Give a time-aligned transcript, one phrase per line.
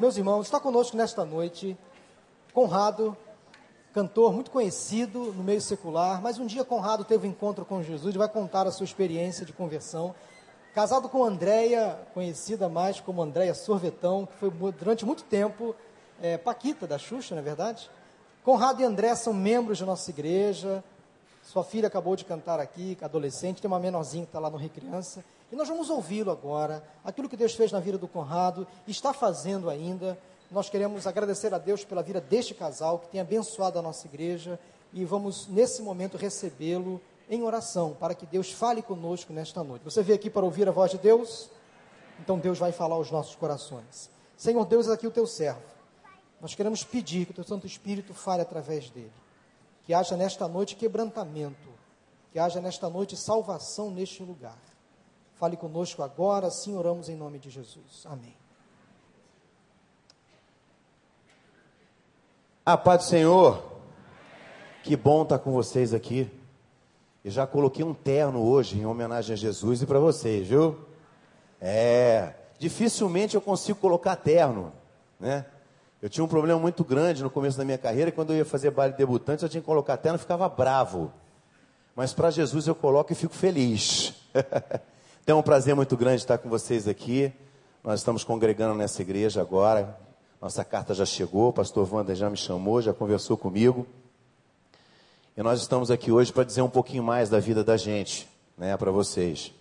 [0.00, 1.78] Meus irmãos, está conosco nesta noite
[2.52, 3.16] Conrado,
[3.94, 8.12] cantor muito conhecido no meio secular, mas um dia Conrado teve um encontro com Jesus
[8.12, 10.12] e vai contar a sua experiência de conversão.
[10.74, 15.72] Casado com Andréia, conhecida mais como Andréia Sorvetão, que foi durante muito tempo
[16.20, 17.88] é, Paquita da Xuxa, não é verdade?
[18.42, 20.82] Conrado e André são membros da nossa igreja.
[21.44, 24.70] Sua filha acabou de cantar aqui, adolescente, tem uma menorzinha que está lá no Rio
[24.70, 25.24] Criança.
[25.50, 29.70] E nós vamos ouvi-lo agora, aquilo que Deus fez na vida do Conrado, está fazendo
[29.70, 30.18] ainda.
[30.50, 34.58] Nós queremos agradecer a Deus pela vida deste casal que tem abençoado a nossa igreja
[34.92, 39.84] e vamos nesse momento recebê-lo em oração para que Deus fale conosco nesta noite.
[39.84, 41.50] Você veio aqui para ouvir a voz de Deus?
[42.20, 44.10] Então Deus vai falar aos nossos corações.
[44.36, 45.62] Senhor Deus, aqui o teu servo.
[46.40, 49.12] Nós queremos pedir que o teu Santo Espírito fale através dele.
[49.84, 51.68] Que haja nesta noite quebrantamento,
[52.32, 54.58] que haja nesta noite salvação neste lugar.
[55.38, 58.06] Fale conosco agora, assim oramos em nome de Jesus.
[58.06, 58.34] Amém.
[62.64, 63.62] A paz do Senhor.
[64.82, 66.30] Que bom estar com vocês aqui.
[67.22, 70.78] Eu já coloquei um terno hoje em homenagem a Jesus e para vocês, viu?
[71.60, 74.72] É, dificilmente eu consigo colocar terno,
[75.20, 75.44] né?
[76.00, 78.70] Eu tinha um problema muito grande no começo da minha carreira, quando eu ia fazer
[78.70, 81.12] baile debutante, eu tinha que colocar terno, e ficava bravo.
[81.94, 84.14] Mas para Jesus eu coloco e fico feliz.
[85.26, 87.32] Então é um prazer muito grande estar com vocês aqui.
[87.82, 89.98] Nós estamos congregando nessa igreja agora.
[90.40, 93.88] Nossa carta já chegou, o pastor Wander já me chamou, já conversou comigo.
[95.36, 98.76] E nós estamos aqui hoje para dizer um pouquinho mais da vida da gente, né,
[98.76, 99.52] para vocês.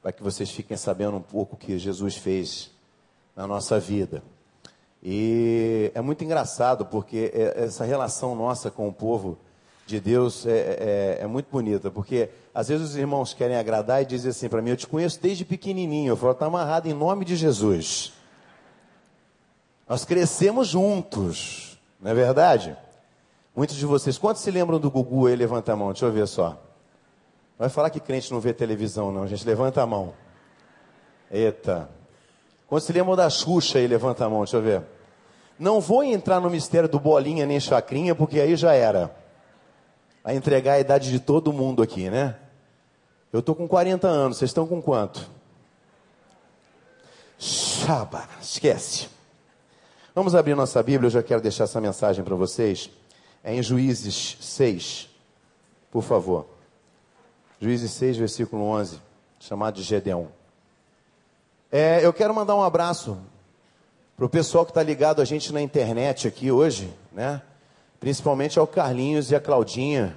[0.00, 2.70] Para que vocês fiquem sabendo um pouco o que Jesus fez
[3.36, 4.22] na nossa vida.
[5.02, 9.36] E é muito engraçado porque é, essa relação nossa com o povo
[9.90, 14.06] de Deus é, é, é muito bonita, porque às vezes os irmãos querem agradar e
[14.06, 16.12] dizem assim para mim: Eu te conheço desde pequenininho.
[16.12, 18.12] Eu falo: Está amarrado em nome de Jesus.
[19.88, 22.76] Nós crescemos juntos, não é verdade?
[23.54, 25.34] Muitos de vocês, quantos se lembram do Gugu aí?
[25.34, 26.56] Levanta a mão, deixa eu ver só.
[27.58, 29.44] Vai falar que crente não vê televisão, não, gente.
[29.44, 30.14] Levanta a mão.
[31.30, 31.88] Eita.
[32.68, 33.86] Quantos se lembram da Xuxa aí?
[33.88, 34.82] Levanta a mão, deixa eu ver.
[35.58, 39.19] Não vou entrar no mistério do bolinha nem chacrinha, porque aí já era
[40.24, 42.36] a entregar a idade de todo mundo aqui, né?
[43.32, 45.30] Eu estou com 40 anos, vocês estão com quanto?
[47.38, 49.08] Xaba, esquece.
[50.14, 52.90] Vamos abrir nossa Bíblia, eu já quero deixar essa mensagem para vocês.
[53.42, 55.08] É em Juízes 6,
[55.90, 56.46] por favor.
[57.60, 59.00] Juízes 6, versículo 11,
[59.38, 60.28] chamado de Gedeão.
[61.70, 63.16] É, eu quero mandar um abraço
[64.16, 67.40] para o pessoal que está ligado a gente na internet aqui hoje, né?
[68.00, 70.16] Principalmente ao Carlinhos e à Claudinha,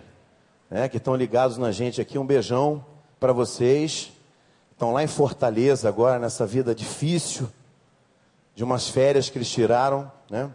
[0.69, 2.17] né, que estão ligados na gente aqui.
[2.17, 2.83] Um beijão
[3.19, 4.11] para vocês.
[4.71, 7.47] Estão lá em Fortaleza agora, nessa vida difícil,
[8.55, 10.49] de umas férias que eles tiraram, né?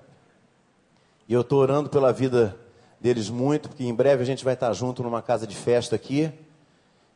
[1.29, 2.57] E eu estou orando pela vida
[3.01, 6.33] deles muito, porque em breve a gente vai estar junto numa casa de festa aqui.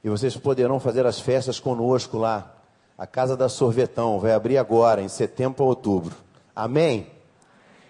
[0.04, 2.54] E vocês poderão fazer as festas conosco lá.
[2.96, 6.14] A Casa da Sorvetão vai abrir agora, em setembro a outubro.
[6.54, 7.06] Amém?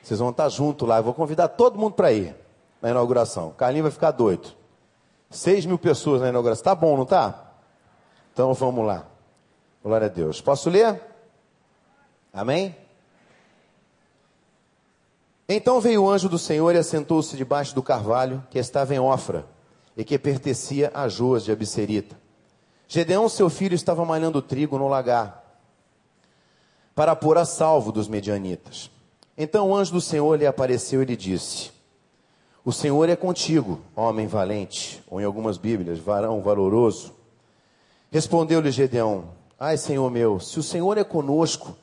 [0.03, 0.99] Vocês vão estar junto lá.
[0.99, 2.35] Eu vou convidar todo mundo para ir
[2.81, 3.49] na inauguração.
[3.49, 4.49] O Carlinho vai ficar doido.
[5.31, 6.65] Seis mil pessoas na inauguração.
[6.65, 7.53] Tá bom, não tá?
[8.33, 9.07] Então vamos lá.
[9.83, 10.41] Glória a Deus.
[10.41, 11.01] Posso ler?
[12.33, 12.75] Amém?
[15.49, 19.45] Então veio o anjo do Senhor e assentou-se debaixo do carvalho que estava em Ofra
[19.97, 22.17] e que pertencia a Joas de Abserita.
[22.89, 25.43] Gedeão, seu filho, estava malhando trigo no lagar
[26.95, 28.91] para pôr a salvo dos medianitas.
[29.37, 31.71] Então o anjo do Senhor lhe apareceu e lhe disse:
[32.65, 37.15] O Senhor é contigo, homem valente, ou em algumas Bíblias, varão valoroso.
[38.11, 41.77] Respondeu-lhe Gedeão: Ai, Senhor meu, se o Senhor é conosco,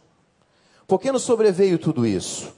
[0.87, 2.53] por que nos sobreveio tudo isso?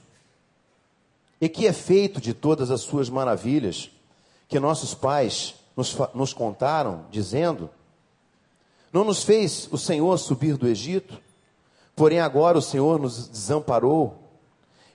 [1.40, 3.90] E que é feito de todas as suas maravilhas
[4.48, 7.70] que nossos pais nos, nos contaram, dizendo:
[8.92, 11.18] Não nos fez o Senhor subir do Egito?
[11.96, 14.21] Porém agora o Senhor nos desamparou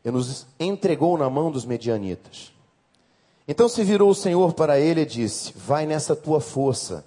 [0.07, 2.53] e nos entregou na mão dos medianitas.
[3.45, 7.05] Então se virou o Senhor para ele e disse: Vai nessa tua força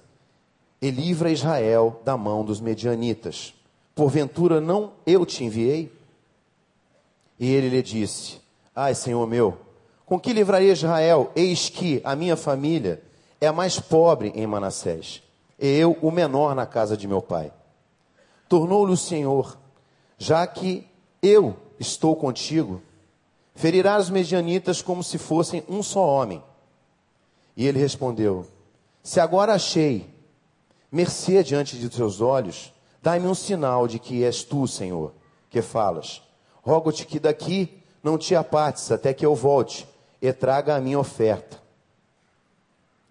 [0.83, 3.55] e livra Israel da mão dos medianitas.
[3.95, 5.91] Porventura não eu te enviei?
[7.39, 8.39] E ele lhe disse:
[8.77, 9.57] Ai, Senhor meu,
[10.05, 11.33] com que livrarei Israel?
[11.35, 13.03] Eis que a minha família
[13.41, 15.23] é a mais pobre em Manassés,
[15.59, 17.51] e eu o menor na casa de meu pai.
[18.47, 19.57] Tornou-lhe o Senhor,
[20.19, 20.87] já que
[21.23, 22.83] eu estou contigo,
[23.55, 26.43] Ferirá os medianitas como se fossem um só homem.
[27.57, 28.47] E ele respondeu:
[29.03, 30.09] Se agora achei
[30.91, 35.13] mercê diante de teus olhos, dai-me um sinal de que és tu, Senhor,
[35.49, 36.23] que falas.
[36.63, 39.87] Rogo-te que daqui não te apartes até que eu volte
[40.21, 41.59] e traga a minha oferta.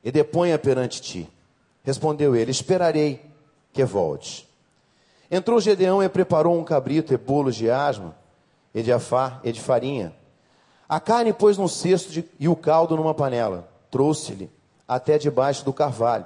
[0.03, 1.29] E deponha perante ti.
[1.83, 3.21] Respondeu ele: Esperarei
[3.73, 4.47] que volte.
[5.29, 8.15] Entrou Gedeão e preparou um cabrito e bolos de asma,
[8.73, 10.15] e de afá e de farinha.
[10.89, 13.69] A carne pôs num cesto de, e o caldo numa panela.
[13.91, 14.49] Trouxe-lhe
[14.87, 16.25] até debaixo do carvalho.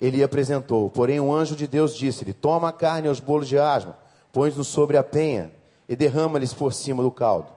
[0.00, 0.88] Ele apresentou.
[0.88, 3.94] Porém, um anjo de Deus disse-lhe: Toma a carne e os bolos de asma,
[4.32, 5.52] põe-nos sobre a penha
[5.86, 7.48] e derrama-lhes por cima do caldo.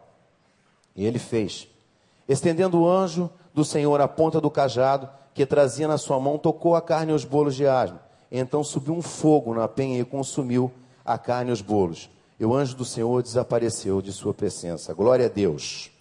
[0.94, 1.70] E ele fez.
[2.28, 6.76] Estendendo o anjo do Senhor a ponta do cajado que trazia na sua mão, tocou
[6.76, 8.02] a carne e os bolos de asma.
[8.30, 10.70] Então subiu um fogo na penha e consumiu
[11.06, 12.10] a carne e os bolos.
[12.38, 14.94] E o anjo do Senhor desapareceu de sua presença.
[14.94, 15.92] Glória a Deus.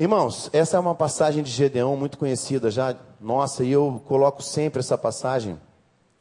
[0.00, 4.78] Irmãos, essa é uma passagem de Gedeão muito conhecida já, nossa, e eu coloco sempre
[4.78, 5.58] essa passagem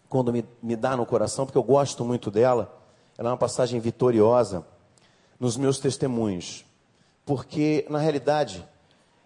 [0.10, 2.76] quando me, me dá no coração, porque eu gosto muito dela.
[3.16, 4.66] Ela é uma passagem vitoriosa
[5.40, 6.66] nos meus testemunhos,
[7.24, 8.68] porque na realidade,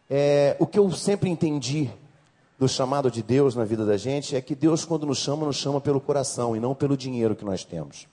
[0.09, 1.89] é, o que eu sempre entendi
[2.59, 5.55] do chamado de Deus na vida da gente é que Deus, quando nos chama, nos
[5.55, 8.05] chama pelo coração e não pelo dinheiro que nós temos.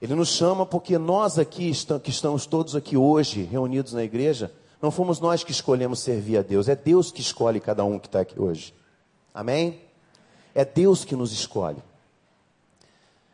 [0.00, 1.70] Ele nos chama porque nós aqui,
[2.02, 4.52] que estamos todos aqui hoje, reunidos na igreja,
[4.82, 8.08] não fomos nós que escolhemos servir a Deus, é Deus que escolhe cada um que
[8.08, 8.74] está aqui hoje.
[9.32, 9.80] Amém?
[10.52, 11.80] É Deus que nos escolhe.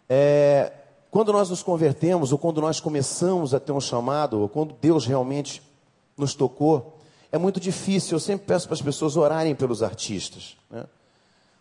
[0.07, 0.71] É,
[1.11, 5.07] quando nós nos convertemos, ou quando nós começamos a ter um chamado, ou quando Deus
[5.07, 5.63] realmente
[6.19, 6.99] nos tocou,
[7.33, 8.17] é muito difícil.
[8.17, 10.55] Eu sempre peço para as pessoas orarem pelos artistas.
[10.71, 10.85] Né?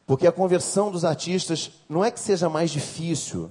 [0.06, 3.50] Porque a conversão dos artistas não é que seja mais difícil,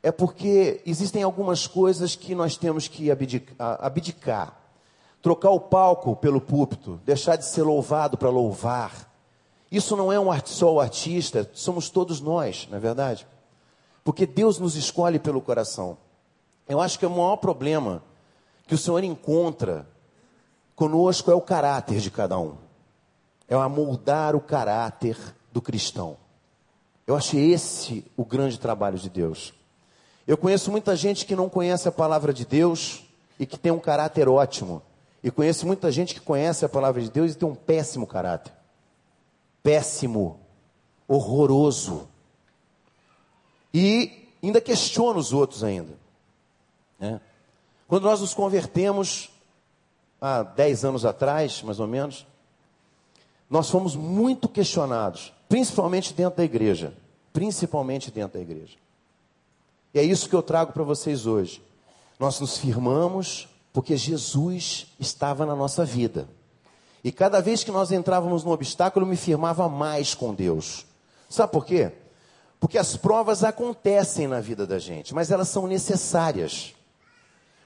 [0.00, 3.78] é porque existem algumas coisas que nós temos que abdicar.
[3.80, 4.61] abdicar
[5.22, 9.08] trocar o palco pelo púlpito, deixar de ser louvado para louvar.
[9.70, 13.26] Isso não é um só o artista, somos todos nós, não é verdade?
[14.02, 15.96] Porque Deus nos escolhe pelo coração.
[16.68, 18.02] Eu acho que é o maior problema
[18.66, 19.86] que o Senhor encontra
[20.74, 22.56] conosco é o caráter de cada um.
[23.48, 25.16] É amoldar o caráter
[25.52, 26.16] do cristão.
[27.06, 29.54] Eu acho esse o grande trabalho de Deus.
[30.26, 33.04] Eu conheço muita gente que não conhece a palavra de Deus
[33.38, 34.82] e que tem um caráter ótimo
[35.22, 38.52] e conheço muita gente que conhece a palavra de Deus e tem um péssimo caráter.
[39.62, 40.40] Péssimo,
[41.06, 42.08] horroroso.
[43.72, 45.96] E ainda questiona os outros ainda.
[46.98, 47.20] Né?
[47.86, 49.30] Quando nós nos convertemos,
[50.20, 52.26] há 10 anos atrás, mais ou menos,
[53.48, 56.94] nós fomos muito questionados, principalmente dentro da igreja.
[57.32, 58.76] Principalmente dentro da igreja.
[59.94, 61.62] E é isso que eu trago para vocês hoje.
[62.18, 66.28] Nós nos firmamos porque Jesus estava na nossa vida.
[67.02, 70.86] E cada vez que nós entrávamos no obstáculo, eu me firmava mais com Deus.
[71.28, 71.92] Sabe por quê?
[72.60, 76.74] Porque as provas acontecem na vida da gente, mas elas são necessárias.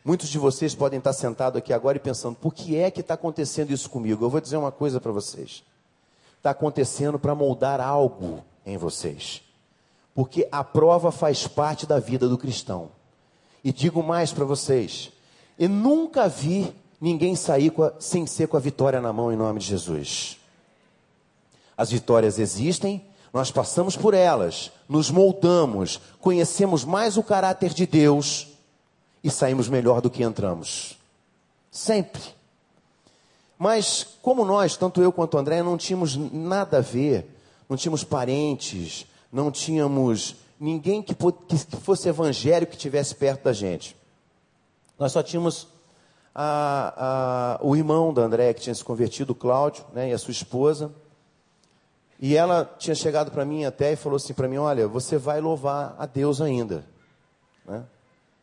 [0.03, 3.15] Muitos de vocês podem estar sentados aqui agora e pensando: por que é que está
[3.15, 4.25] acontecendo isso comigo?
[4.25, 5.65] Eu vou dizer uma coisa para vocês:
[6.37, 9.43] está acontecendo para moldar algo em vocês,
[10.15, 12.91] porque a prova faz parte da vida do cristão.
[13.63, 15.13] E digo mais para vocês:
[15.59, 19.61] e nunca vi ninguém sair a, sem ser com a vitória na mão em nome
[19.61, 20.39] de Jesus.
[21.77, 28.49] As vitórias existem, nós passamos por elas, nos moldamos, conhecemos mais o caráter de Deus
[29.23, 30.97] e saímos melhor do que entramos.
[31.71, 32.23] Sempre.
[33.59, 37.27] Mas como nós, tanto eu quanto o André, não tínhamos nada a ver,
[37.69, 41.15] não tínhamos parentes, não tínhamos ninguém que
[41.83, 43.97] fosse evangélico que estivesse perto da gente.
[44.99, 45.69] Nós só tínhamos
[46.35, 50.19] a, a, o irmão da André que tinha se convertido, o Cláudio, né, e a
[50.19, 50.93] sua esposa.
[52.19, 55.41] E ela tinha chegado para mim até e falou assim para mim: Olha, você vai
[55.41, 56.85] louvar a Deus ainda.
[57.65, 57.85] Né?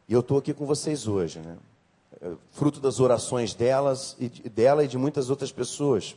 [0.07, 1.39] E eu estou aqui com vocês hoje.
[1.39, 1.57] Né?
[2.22, 6.15] É, fruto das orações delas e dela e de muitas outras pessoas.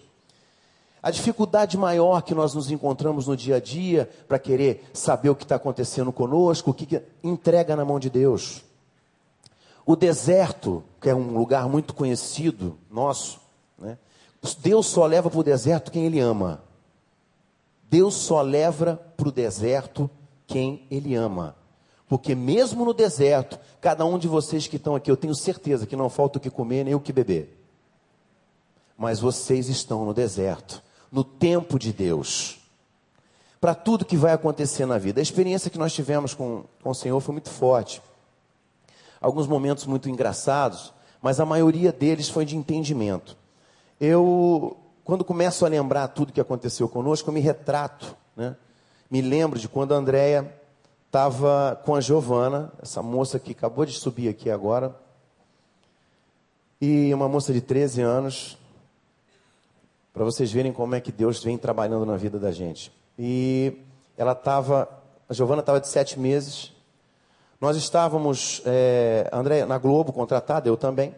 [1.03, 5.37] A dificuldade maior que nós nos encontramos no dia a dia para querer saber o
[5.37, 8.66] que está acontecendo conosco, o que, que entrega na mão de Deus.
[9.87, 13.41] O deserto, que é um lugar muito conhecido nosso,
[13.79, 13.97] né?
[14.59, 16.61] Deus só leva para o deserto quem Ele ama.
[17.89, 20.11] Deus só leva para o deserto
[20.45, 21.55] quem Ele ama.
[22.09, 25.95] Porque mesmo no deserto, cada um de vocês que estão aqui, eu tenho certeza que
[25.95, 27.57] não falta o que comer nem o que beber.
[28.99, 32.59] Mas vocês estão no deserto, no tempo de Deus.
[33.61, 35.21] Para tudo que vai acontecer na vida.
[35.21, 38.03] A experiência que nós tivemos com, com o Senhor foi muito forte
[39.21, 43.37] alguns momentos muito engraçados, mas a maioria deles foi de entendimento.
[44.01, 48.57] Eu, quando começo a lembrar tudo que aconteceu conosco, eu me retrato, né?
[49.11, 50.53] Me lembro de quando a Andrea
[51.07, 54.95] estava com a Giovana, essa moça que acabou de subir aqui agora,
[56.81, 58.59] e uma moça de 13 anos,
[60.13, 62.93] para vocês verem como é que Deus vem trabalhando na vida da gente.
[63.19, 63.79] E
[64.17, 64.89] ela estava,
[65.29, 66.73] a Giovana estava de sete meses.
[67.61, 71.15] Nós estávamos, é, André, na Globo, contratada, eu também.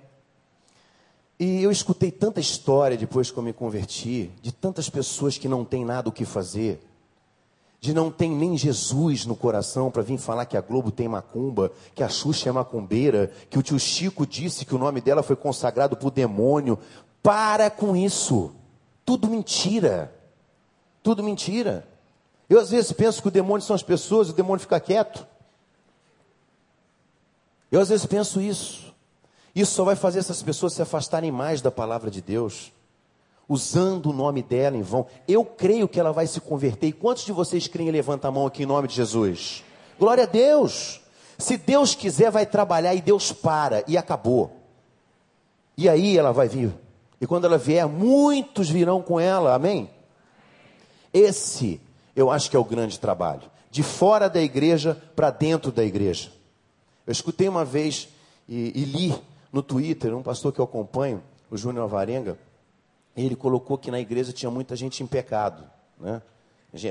[1.38, 5.64] E eu escutei tanta história depois que eu me converti, de tantas pessoas que não
[5.64, 6.80] têm nada o que fazer,
[7.80, 11.70] de não tem nem Jesus no coração para vir falar que a Globo tem macumba,
[11.94, 15.36] que a Xuxa é macumbeira, que o tio Chico disse que o nome dela foi
[15.36, 16.78] consagrado por demônio.
[17.22, 18.52] Para com isso.
[19.04, 20.12] Tudo mentira.
[21.04, 21.86] Tudo mentira.
[22.50, 25.24] Eu às vezes penso que o demônio são as pessoas, o demônio fica quieto.
[27.70, 28.94] Eu às vezes penso isso.
[29.54, 32.72] Isso só vai fazer essas pessoas se afastarem mais da palavra de Deus
[33.48, 35.06] usando o nome dela em vão.
[35.26, 36.88] Eu creio que ela vai se converter.
[36.88, 37.90] E quantos de vocês creem?
[37.90, 39.64] Levanta a mão aqui em nome de Jesus.
[39.98, 41.00] Glória a Deus.
[41.38, 44.52] Se Deus quiser, vai trabalhar e Deus para e acabou.
[45.76, 46.74] E aí ela vai vir.
[47.20, 49.54] E quando ela vier, muitos virão com ela.
[49.54, 49.90] Amém?
[51.12, 51.80] Esse,
[52.14, 53.42] eu acho que é o grande trabalho.
[53.70, 56.30] De fora da igreja para dentro da igreja.
[57.08, 58.06] Eu escutei uma vez
[58.46, 59.18] e, e li
[59.50, 62.38] no Twitter um pastor que eu acompanho, o Júnior Avarenga
[63.16, 65.64] ele colocou que na igreja tinha muita gente em pecado,
[65.98, 66.20] né?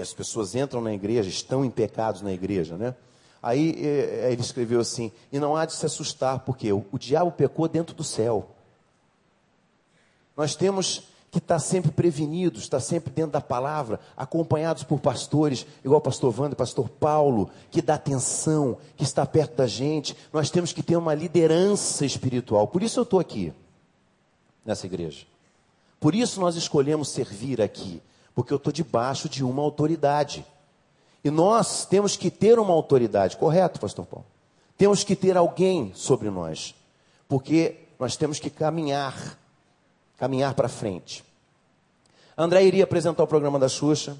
[0.02, 2.96] As pessoas entram na igreja, estão em pecados na igreja, né?
[3.44, 7.32] Aí é, ele escreveu assim: e não há de se assustar, porque o, o diabo
[7.32, 8.50] pecou dentro do céu.
[10.36, 16.00] Nós temos que estar sempre prevenidos, estar sempre dentro da palavra, acompanhados por pastores, igual
[16.00, 20.16] o pastor Wanda, pastor Paulo, que dá atenção, que está perto da gente.
[20.32, 22.68] Nós temos que ter uma liderança espiritual.
[22.68, 23.54] Por isso eu estou aqui,
[24.66, 25.26] nessa igreja.
[26.00, 28.02] Por isso nós escolhemos servir aqui,
[28.34, 30.46] porque eu estou debaixo de uma autoridade.
[31.24, 34.26] E nós temos que ter uma autoridade, correto, pastor Paulo?
[34.78, 36.76] Temos que ter alguém sobre nós,
[37.28, 39.38] porque nós temos que caminhar,
[40.18, 41.24] caminhar para frente.
[42.38, 44.18] André iria apresentar o programa da Xuxa,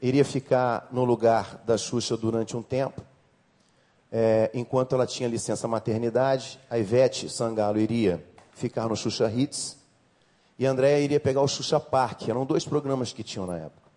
[0.00, 3.02] iria ficar no lugar da Xuxa durante um tempo,
[4.10, 9.76] é, enquanto ela tinha licença maternidade, a Ivete Sangalo iria ficar no Xuxa Hits,
[10.58, 12.28] e a Andréia iria pegar o Xuxa Park.
[12.28, 13.88] Eram dois programas que tinham na época.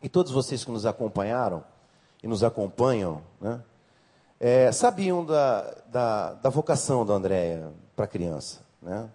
[0.00, 1.64] E todos vocês que nos acompanharam
[2.22, 3.60] e nos acompanham, né,
[4.38, 8.60] é, sabiam da, da, da, vocação da Andréia para criança.
[8.80, 9.08] Né?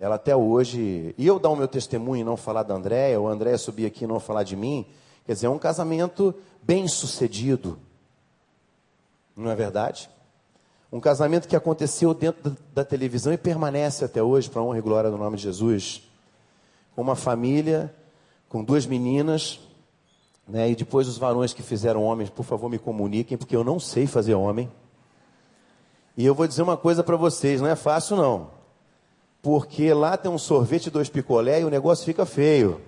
[0.00, 3.28] Ela até hoje, e eu dar o meu testemunho e não falar da Andréia, ou
[3.28, 4.86] a Andréia subir aqui e não falar de mim,
[5.26, 7.78] quer dizer, é um casamento bem sucedido.
[9.36, 10.08] Não é verdade?
[10.92, 15.10] Um casamento que aconteceu dentro da, televisão e permanece até hoje, para honra e glória
[15.10, 16.08] do nome de Jesus
[17.00, 17.94] uma família
[18.48, 19.60] com duas meninas,
[20.46, 20.68] né?
[20.70, 24.06] E depois os varões que fizeram homens, por favor, me comuniquem, porque eu não sei
[24.06, 24.70] fazer homem.
[26.16, 28.57] E eu vou dizer uma coisa para vocês, não é fácil não.
[29.42, 32.80] Porque lá tem um sorvete e dois picolé e o negócio fica feio.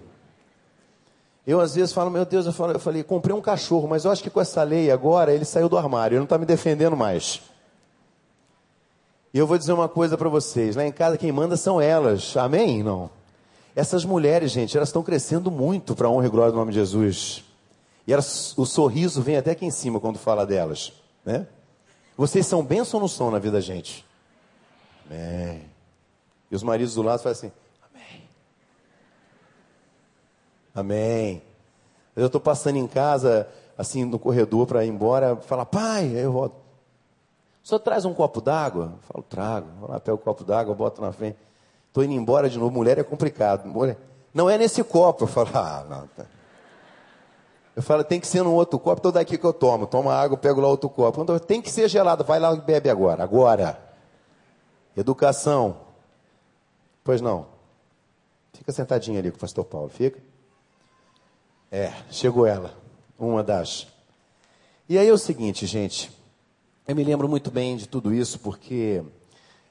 [1.47, 4.11] Eu às vezes falo, meu Deus, eu, falo, eu falei, comprei um cachorro, mas eu
[4.11, 6.97] acho que com essa lei agora ele saiu do armário, ele não está me defendendo
[6.97, 7.41] mais.
[9.33, 12.37] E eu vou dizer uma coisa para vocês, lá em casa quem manda são elas,
[12.37, 12.83] amém?
[12.83, 13.09] Não.
[13.75, 16.79] Essas mulheres, gente, elas estão crescendo muito para a honra e glória do nome de
[16.79, 17.45] Jesus.
[18.07, 20.93] E elas, o sorriso vem até aqui em cima quando fala delas.
[21.25, 21.47] Né?
[22.17, 24.05] Vocês são bênçãos ou não são na vida da gente?
[25.07, 25.63] Amém.
[26.51, 27.59] E os maridos do lado fazem assim:
[27.95, 28.29] Amém.
[30.75, 31.43] Amém.
[32.17, 36.61] Eu estou passando em casa, assim, no corredor para ir embora, fala, pai, eu volto.
[37.63, 38.95] Senhor traz um copo d'água?
[39.03, 39.69] Falo, trago.
[39.79, 41.39] Vou lá, pego o copo d'água, boto na frente.
[41.87, 42.73] Estou indo embora de novo.
[42.73, 43.67] Mulher é complicado.
[43.67, 43.97] Mulher...
[44.35, 45.25] Não é nesse copo.
[45.25, 46.07] Eu falo, ah, não.
[46.09, 46.25] Tá.
[47.77, 49.87] Eu falo, tem que ser num outro copo, então daqui que eu tomo.
[49.87, 51.23] Toma água, pego lá outro copo.
[51.23, 52.25] Então, tem que ser gelado.
[52.25, 53.23] Vai lá e bebe agora.
[53.23, 53.79] Agora.
[54.97, 55.77] Educação.
[57.03, 57.47] Pois não.
[58.53, 59.89] Fica sentadinha ali com o pastor Paulo.
[59.89, 60.21] Fica.
[61.71, 62.77] É, chegou ela.
[63.19, 63.87] Uma das.
[64.89, 66.11] E aí é o seguinte, gente.
[66.87, 69.03] Eu me lembro muito bem de tudo isso, porque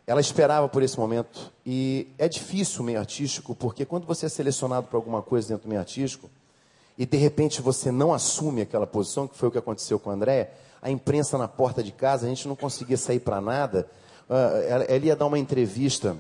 [0.07, 1.51] ela esperava por esse momento.
[1.65, 5.63] E é difícil o meio artístico, porque quando você é selecionado para alguma coisa dentro
[5.63, 6.29] do meio artístico,
[6.97, 10.13] e de repente você não assume aquela posição, que foi o que aconteceu com a
[10.13, 13.87] André, a imprensa na porta de casa, a gente não conseguia sair para nada.
[14.29, 16.15] Ela, ela ia dar uma entrevista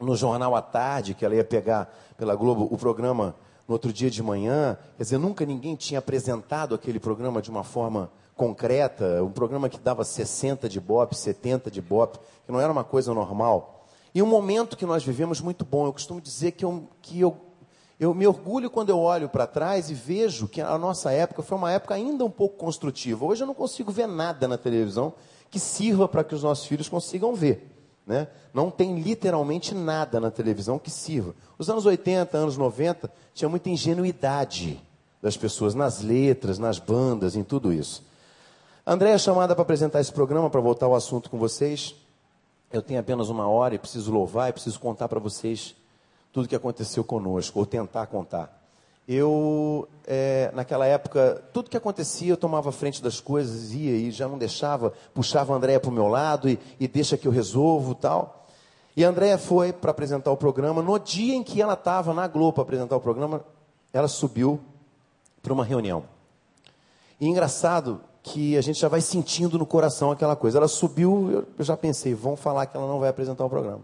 [0.00, 3.36] no jornal à tarde, que ela ia pegar pela Globo o programa
[3.68, 4.76] no outro dia de manhã.
[4.96, 9.78] Quer dizer, nunca ninguém tinha apresentado aquele programa de uma forma concreta, um programa que
[9.78, 13.86] dava 60 de bop, 70 de bop, que não era uma coisa normal.
[14.14, 15.86] E um momento que nós vivemos muito bom.
[15.86, 17.36] Eu costumo dizer que eu, que eu,
[17.98, 21.58] eu me orgulho quando eu olho para trás e vejo que a nossa época foi
[21.58, 23.24] uma época ainda um pouco construtiva.
[23.24, 25.12] Hoje eu não consigo ver nada na televisão
[25.50, 27.79] que sirva para que os nossos filhos consigam ver.
[28.06, 28.28] Né?
[28.52, 31.34] Não tem literalmente nada na televisão que sirva.
[31.58, 34.80] Os anos 80, anos 90, tinha muita ingenuidade
[35.22, 38.02] das pessoas nas letras, nas bandas, em tudo isso.
[38.86, 41.94] André é chamada para apresentar esse programa, para voltar ao assunto com vocês.
[42.72, 45.76] Eu tenho apenas uma hora e preciso louvar e preciso contar para vocês
[46.32, 48.59] tudo que aconteceu conosco, ou tentar contar.
[49.12, 54.28] Eu, é, naquela época, tudo que acontecia, eu tomava frente das coisas, ia e já
[54.28, 57.92] não deixava, puxava a Andréia para o meu lado e, e deixa que eu resolvo
[57.92, 58.46] tal.
[58.96, 60.80] E a Andréia foi para apresentar o programa.
[60.80, 63.44] No dia em que ela estava na Globo para apresentar o programa,
[63.92, 64.60] ela subiu
[65.42, 66.04] para uma reunião.
[67.20, 70.58] E engraçado que a gente já vai sentindo no coração aquela coisa.
[70.58, 73.80] Ela subiu, eu já pensei, vão falar que ela não vai apresentar o programa.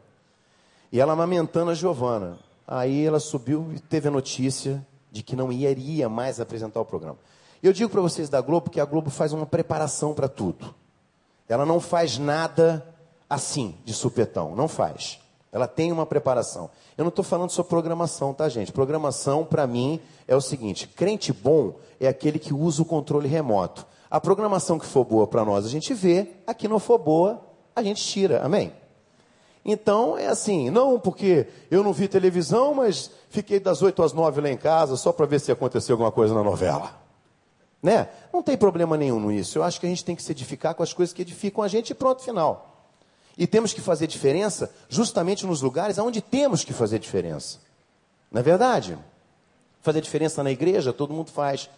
[0.93, 2.39] E ela amamentando a Giovana.
[2.65, 7.17] Aí ela subiu e teve a notícia de que não iria mais apresentar o programa.
[7.63, 10.75] Eu digo para vocês da Globo que a Globo faz uma preparação para tudo.
[11.49, 12.87] Ela não faz nada
[13.31, 14.55] assim, de supetão.
[14.55, 15.19] Não faz.
[15.51, 16.69] Ela tem uma preparação.
[16.99, 18.71] Eu não estou falando sobre programação, tá, gente?
[18.73, 23.87] Programação, para mim, é o seguinte: crente bom é aquele que usa o controle remoto.
[24.11, 27.41] A programação que for boa para nós, a gente vê, a que não for boa,
[27.75, 28.45] a gente tira.
[28.45, 28.71] Amém?
[29.69, 34.41] Então é assim, não porque eu não vi televisão, mas fiquei das 8 às 9
[34.41, 36.95] lá em casa só para ver se aconteceu alguma coisa na novela.
[37.83, 38.09] Né?
[38.33, 39.59] Não tem problema nenhum nisso.
[39.59, 41.69] Eu acho que a gente tem que se edificar com as coisas que edificam a
[41.69, 42.87] gente e pronto, final.
[43.37, 47.59] E temos que fazer diferença justamente nos lugares onde temos que fazer diferença.
[48.31, 48.97] Não é verdade?
[49.83, 51.69] Fazer diferença na igreja, todo mundo faz.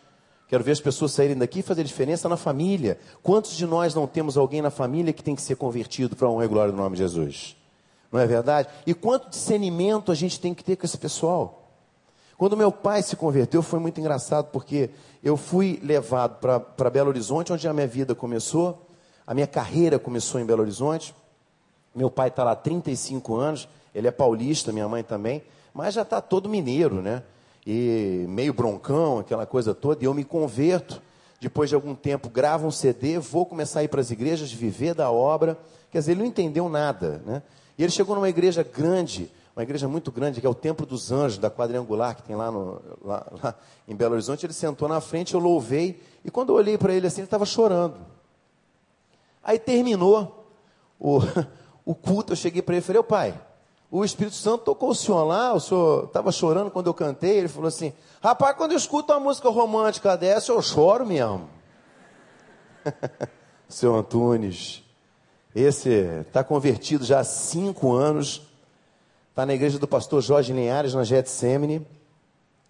[0.47, 2.99] Quero ver as pessoas saírem daqui e fazer diferença na família.
[3.23, 6.37] Quantos de nós não temos alguém na família que tem que ser convertido para um
[6.37, 7.57] regular do nome de Jesus?
[8.11, 8.69] Não é verdade?
[8.87, 11.71] E quanto discernimento a gente tem que ter com esse pessoal?
[12.39, 14.91] Quando meu pai se converteu, foi muito engraçado, porque
[15.23, 18.87] eu fui levado para Belo Horizonte, onde a minha vida começou,
[19.27, 21.15] a minha carreira começou em Belo Horizonte.
[21.95, 25.43] Meu pai está lá há 35 anos, ele é paulista, minha mãe também,
[25.75, 27.25] mas já está todo mineiro, né?
[27.67, 31.03] E meio broncão, aquela coisa toda, e eu me converto.
[31.41, 34.95] Depois de algum tempo, gravo um CD, vou começar a ir para as igrejas, viver
[34.95, 35.59] da obra.
[35.91, 37.43] Quer dizer, ele não entendeu nada, né?
[37.79, 41.13] E ele chegou numa igreja grande, uma igreja muito grande, que é o Templo dos
[41.13, 43.55] Anjos, da quadrangular, que tem lá, no, lá, lá
[43.87, 44.45] em Belo Horizonte.
[44.45, 47.47] Ele sentou na frente, eu louvei, e quando eu olhei para ele assim, ele estava
[47.47, 47.97] chorando.
[49.45, 50.53] Aí terminou
[50.99, 51.21] o,
[51.87, 53.41] o culto, eu cheguei para ele e falei, ô pai,
[53.91, 57.49] o Espírito Santo tocou o senhor lá, o senhor estava chorando quando eu cantei, ele
[57.49, 61.49] falou assim, rapaz, quando eu escuto uma música romântica dessa, eu choro mesmo.
[63.69, 64.83] Seu Antunes,
[65.55, 65.89] esse
[66.27, 68.43] está convertido já há cinco anos.
[69.31, 71.87] Está na igreja do pastor Jorge Linhares, na Getsemane.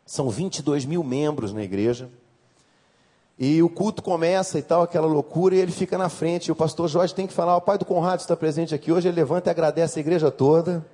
[0.06, 2.08] São 22 mil membros na igreja.
[3.38, 6.46] E o culto começa e tal, aquela loucura, e ele fica na frente.
[6.46, 9.08] E o pastor Jorge tem que falar: o pai do Conrado está presente aqui hoje.
[9.08, 10.84] Ele levanta e agradece a igreja toda.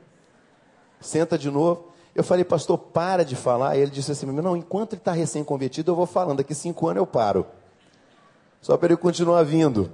[1.00, 1.88] Senta de novo.
[2.14, 3.76] Eu falei, pastor, para de falar.
[3.76, 6.38] E ele disse assim: não, enquanto ele está recém-convertido, eu vou falando.
[6.38, 7.46] Daqui cinco anos eu paro.
[8.60, 9.90] Só para ele continuar vindo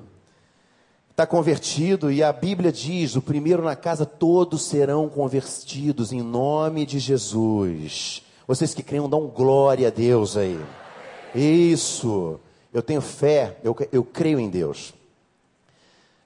[1.21, 6.87] está convertido e a Bíblia diz: o primeiro na casa, todos serão convertidos em nome
[6.87, 8.23] de Jesus.
[8.47, 10.59] Vocês que creiam, dão glória a Deus aí.
[11.35, 12.41] Isso,
[12.73, 14.95] eu tenho fé, eu, eu creio em Deus.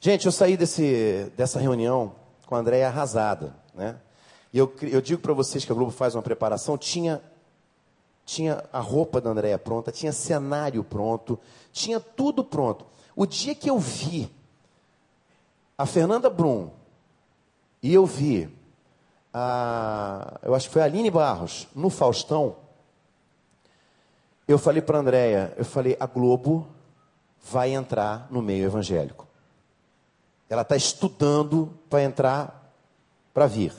[0.00, 2.14] Gente, eu saí desse, dessa reunião
[2.46, 3.96] com a Andréia arrasada, né?
[4.52, 7.20] E eu, eu digo para vocês que a Globo faz uma preparação, tinha,
[8.24, 11.36] tinha a roupa da Andréia pronta, tinha cenário pronto,
[11.72, 12.86] tinha tudo pronto.
[13.16, 14.30] O dia que eu vi
[15.76, 16.70] a Fernanda Brum
[17.82, 18.48] e eu vi,
[19.32, 22.56] a, eu acho que foi a Aline Barros, no Faustão,
[24.46, 26.66] eu falei para a Andréia, eu falei, a Globo
[27.50, 29.26] vai entrar no meio evangélico.
[30.48, 32.72] Ela está estudando para entrar,
[33.32, 33.72] para vir.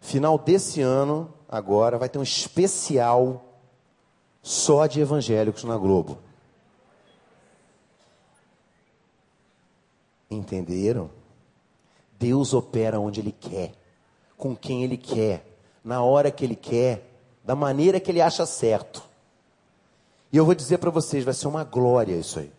[0.00, 3.44] Final desse ano, agora, vai ter um especial
[4.42, 6.18] só de evangélicos na Globo.
[10.36, 11.10] Entenderam?
[12.18, 13.72] Deus opera onde Ele quer,
[14.36, 15.44] com quem Ele quer,
[15.84, 17.10] na hora que Ele quer,
[17.44, 19.02] da maneira que Ele acha certo.
[20.32, 22.52] E eu vou dizer para vocês, vai ser uma glória isso aí.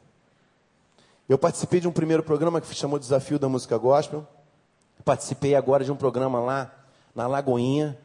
[1.28, 4.26] Eu participei de um primeiro programa que se chamou Desafio da Música Gospel.
[5.04, 6.74] Participei agora de um programa lá
[7.14, 7.98] na Lagoinha,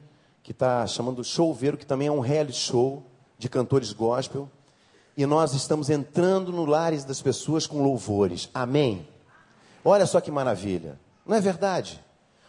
[0.43, 1.23] que está chamando
[1.55, 3.05] Ver, que também é um reality show
[3.39, 4.49] de cantores gospel.
[5.17, 8.49] E nós estamos entrando no lares das pessoas com louvores.
[8.53, 9.07] Amém?
[9.85, 10.99] Olha só que maravilha.
[11.27, 12.03] Não é verdade?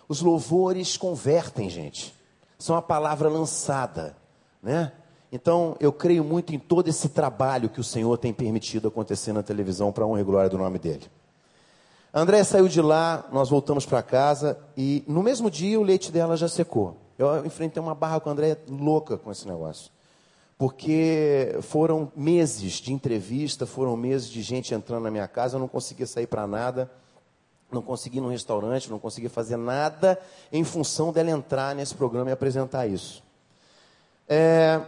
[0.08, 2.13] Os louvores convertem, gente.
[2.58, 4.15] São a palavra lançada,
[4.62, 4.91] né?
[5.32, 9.41] Então, eu creio muito em todo esse trabalho que o Senhor tem permitido acontecer na
[9.41, 11.10] televisão para honra e glória do nome dele.
[12.13, 16.12] A Andréia saiu de lá, nós voltamos para casa e no mesmo dia o leite
[16.12, 16.96] dela já secou.
[17.17, 19.89] Eu enfrentei uma barra com a Andréia louca com esse negócio.
[20.56, 25.67] Porque foram meses de entrevista, foram meses de gente entrando na minha casa, eu não
[25.67, 26.91] conseguia sair para nada,
[27.74, 30.20] não conseguia ir no restaurante, não conseguia fazer nada
[30.52, 33.24] em função dela entrar nesse programa e apresentar isso.
[34.28, 34.82] É,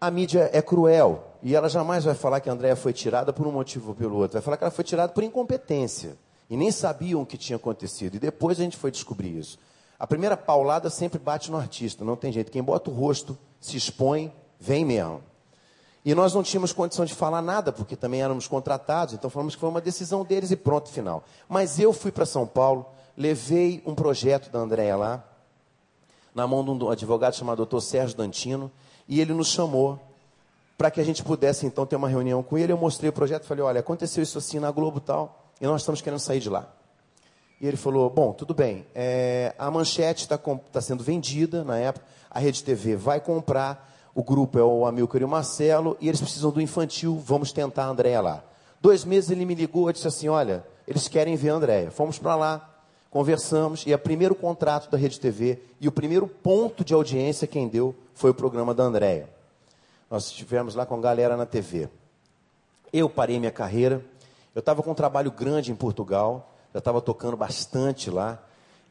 [0.00, 3.46] a mídia é cruel e ela jamais vai falar que a Andréia foi tirada por
[3.46, 4.34] um motivo ou pelo outro.
[4.34, 6.16] Vai falar que ela foi tirada por incompetência.
[6.48, 8.14] E nem sabiam o que tinha acontecido.
[8.14, 9.58] E depois a gente foi descobrir isso.
[9.98, 12.52] A primeira paulada sempre bate no artista, não tem jeito.
[12.52, 15.22] Quem bota o rosto, se expõe, vem mesmo.
[16.06, 19.60] E nós não tínhamos condição de falar nada, porque também éramos contratados, então falamos que
[19.60, 21.24] foi uma decisão deles e pronto, final.
[21.48, 25.24] Mas eu fui para São Paulo, levei um projeto da Andréia lá,
[26.32, 27.80] na mão de um advogado chamado Dr.
[27.80, 28.70] Sérgio Dantino,
[29.08, 29.98] e ele nos chamou
[30.78, 32.72] para que a gente pudesse então ter uma reunião com ele.
[32.72, 35.80] Eu mostrei o projeto e falei: olha, aconteceu isso assim na Globo tal, e nós
[35.80, 36.72] estamos querendo sair de lá.
[37.60, 42.06] E ele falou: bom, tudo bem, é, a manchete está tá sendo vendida na época,
[42.30, 46.22] a Rede TV vai comprar, o grupo é o Amilcar e o Marcelo, e eles
[46.22, 48.42] precisam do infantil, vamos tentar a Andréia lá.
[48.80, 51.90] Dois meses ele me ligou e disse assim: olha, eles querem ver a Andréia.
[51.90, 56.82] Fomos para lá, conversamos, e o primeiro contrato da Rede TV e o primeiro ponto
[56.82, 59.28] de audiência quem deu foi o programa da Andréia.
[60.10, 61.86] Nós estivemos lá com a galera na TV.
[62.90, 64.02] Eu parei minha carreira,
[64.54, 68.42] eu estava com um trabalho grande em Portugal, já estava tocando bastante lá,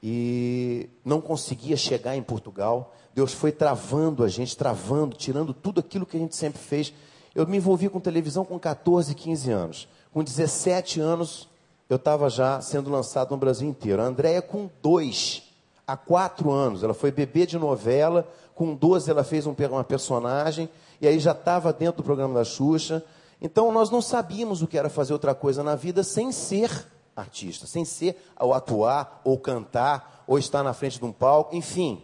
[0.07, 2.93] e não conseguia chegar em Portugal.
[3.15, 6.93] Deus foi travando a gente, travando, tirando tudo aquilo que a gente sempre fez.
[7.33, 9.87] Eu me envolvi com televisão com 14, 15 anos.
[10.13, 11.49] Com 17 anos,
[11.89, 13.99] eu estava já sendo lançado no Brasil inteiro.
[13.99, 15.41] A Andréia com dois,
[15.87, 16.83] há quatro anos.
[16.83, 20.69] Ela foi bebê de novela, com 12 ela fez um, uma personagem,
[21.01, 23.03] e aí já estava dentro do programa da Xuxa.
[23.41, 27.65] Então nós não sabíamos o que era fazer outra coisa na vida sem ser artista,
[27.65, 32.01] sem ser ou atuar, ou cantar, ou estar na frente de um palco, enfim.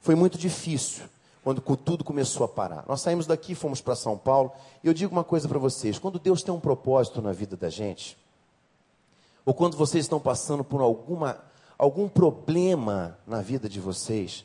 [0.00, 1.04] Foi muito difícil
[1.42, 2.84] quando tudo começou a parar.
[2.88, 4.52] Nós saímos daqui, fomos para São Paulo,
[4.82, 7.68] e eu digo uma coisa para vocês: quando Deus tem um propósito na vida da
[7.68, 8.16] gente,
[9.44, 11.38] ou quando vocês estão passando por alguma,
[11.76, 14.44] algum problema na vida de vocês,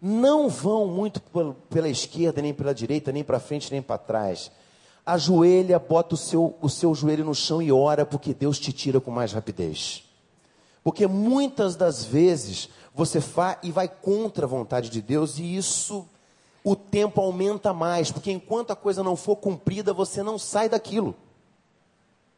[0.00, 1.20] não vão muito
[1.68, 4.50] pela esquerda, nem pela direita, nem para frente, nem para trás.
[5.08, 9.00] Ajoelha, bota o seu, o seu joelho no chão e ora, porque Deus te tira
[9.00, 10.04] com mais rapidez.
[10.84, 16.06] Porque muitas das vezes você faz e vai contra a vontade de Deus, e isso
[16.62, 21.14] o tempo aumenta mais, porque enquanto a coisa não for cumprida, você não sai daquilo.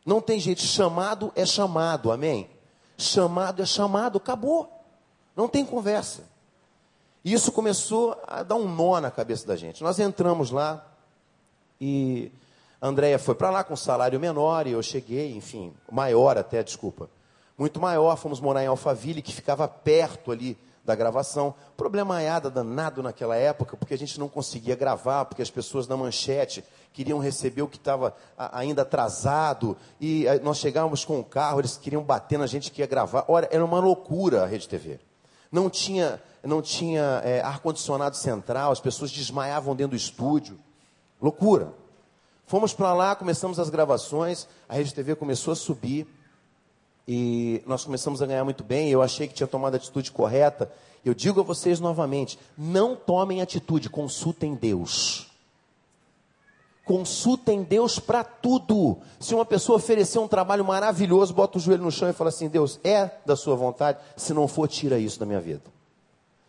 [0.07, 2.49] Não tem jeito, chamado é chamado, amém?
[2.97, 4.71] Chamado é chamado, acabou.
[5.35, 6.23] Não tem conversa.
[7.25, 9.83] E isso começou a dar um nó na cabeça da gente.
[9.83, 10.87] Nós entramos lá
[11.81, 12.31] e
[12.83, 17.11] Andréia foi para lá com salário menor e eu cheguei, enfim, maior até, desculpa.
[17.59, 21.55] Muito maior, fomos morar em Alphaville, que ficava perto ali da gravação.
[21.77, 25.95] Problema aiada danado naquela época, porque a gente não conseguia gravar, porque as pessoas na
[25.95, 31.61] manchete queriam receber o que estava ainda atrasado, e eh, nós chegávamos com o carro,
[31.61, 33.27] eles queriam bater na gente que ia gravar.
[33.29, 34.99] Olha, era uma loucura a Rede TV.
[35.53, 40.59] Não tinha, não tinha é, ar-condicionado central, as pessoas desmaiavam dentro do estúdio.
[41.21, 41.80] Loucura.
[42.51, 46.05] Fomos para lá, começamos as gravações, a Rede TV começou a subir
[47.07, 48.91] e nós começamos a ganhar muito bem.
[48.91, 50.69] Eu achei que tinha tomado a atitude correta.
[51.05, 55.31] Eu digo a vocês novamente: não tomem atitude, consultem Deus.
[56.85, 58.99] Consultem Deus para tudo.
[59.21, 62.49] Se uma pessoa oferecer um trabalho maravilhoso, bota o joelho no chão e fala assim:
[62.49, 64.01] Deus, é da sua vontade?
[64.17, 65.63] Se não for, tira isso da minha vida.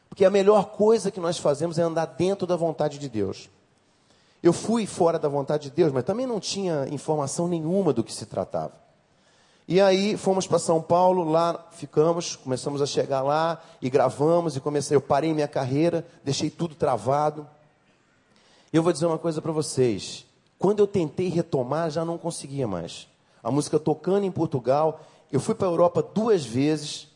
[0.09, 3.51] Porque a melhor coisa que nós fazemos é andar dentro da vontade de Deus.
[4.43, 8.13] Eu fui fora da vontade de Deus, mas também não tinha informação nenhuma do que
[8.13, 8.73] se tratava.
[9.67, 14.59] E aí fomos para São Paulo, lá ficamos, começamos a chegar lá e gravamos e
[14.59, 17.47] comecei, eu parei minha carreira, deixei tudo travado.
[18.73, 20.25] Eu vou dizer uma coisa para vocês.
[20.57, 23.07] Quando eu tentei retomar, já não conseguia mais.
[23.43, 25.01] A música tocando em Portugal,
[25.31, 27.07] eu fui para a Europa duas vezes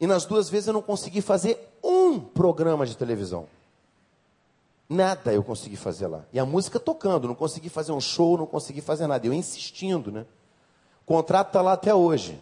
[0.00, 3.46] e nas duas vezes eu não consegui fazer um programa de televisão.
[4.88, 6.24] Nada eu consegui fazer lá.
[6.32, 9.26] E a música tocando, não consegui fazer um show, não consegui fazer nada.
[9.26, 10.24] Eu insistindo, né?
[11.02, 12.40] O contrato está lá até hoje.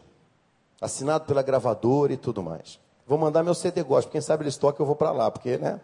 [0.80, 2.78] Assinado pela gravadora e tudo mais.
[3.06, 4.12] Vou mandar meu CD gospel.
[4.12, 5.80] Quem sabe eles tocam, eu vou para lá, porque, né?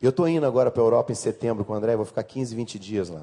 [0.00, 2.56] Eu estou indo agora para a Europa em setembro com o André, vou ficar 15,
[2.56, 3.22] 20 dias lá.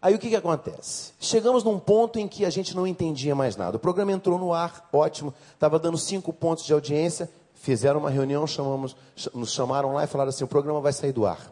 [0.00, 1.12] Aí o que, que acontece?
[1.18, 3.78] Chegamos num ponto em que a gente não entendia mais nada.
[3.78, 7.28] O programa entrou no ar, ótimo, estava dando cinco pontos de audiência.
[7.64, 8.94] Fizeram uma reunião, chamamos,
[9.32, 11.50] nos chamaram lá e falaram assim: o programa vai sair do ar.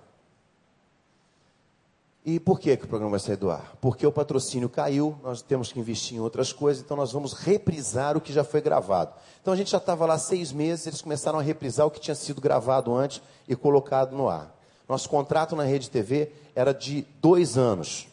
[2.23, 3.73] E por que, que o programa vai sair do ar?
[3.81, 8.15] Porque o patrocínio caiu, nós temos que investir em outras coisas, então nós vamos reprisar
[8.15, 9.15] o que já foi gravado.
[9.41, 12.15] Então a gente já estava lá seis meses, eles começaram a reprisar o que tinha
[12.15, 14.55] sido gravado antes e colocado no ar.
[14.87, 18.07] Nosso contrato na Rede TV era de dois anos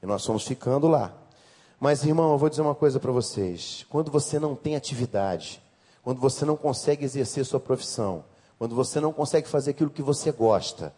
[0.00, 1.12] e nós fomos ficando lá.
[1.80, 5.60] Mas, irmão, eu vou dizer uma coisa para vocês: quando você não tem atividade,
[6.10, 8.24] quando você não consegue exercer sua profissão,
[8.58, 10.92] quando você não consegue fazer aquilo que você gosta,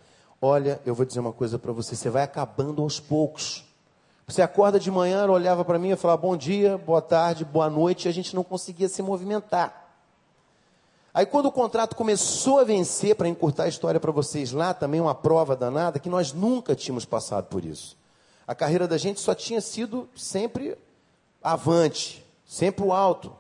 [0.45, 3.65] Olha, eu vou dizer uma coisa para você: você vai acabando aos poucos.
[4.27, 8.07] Você acorda de manhã, olhava para mim e falava bom dia, boa tarde, boa noite,
[8.07, 9.95] e a gente não conseguia se movimentar.
[11.15, 15.01] Aí, quando o contrato começou a vencer, para encurtar a história para vocês lá, também
[15.01, 17.97] uma prova danada, que nós nunca tínhamos passado por isso.
[18.45, 20.77] A carreira da gente só tinha sido sempre
[21.41, 23.33] avante, sempre o alto.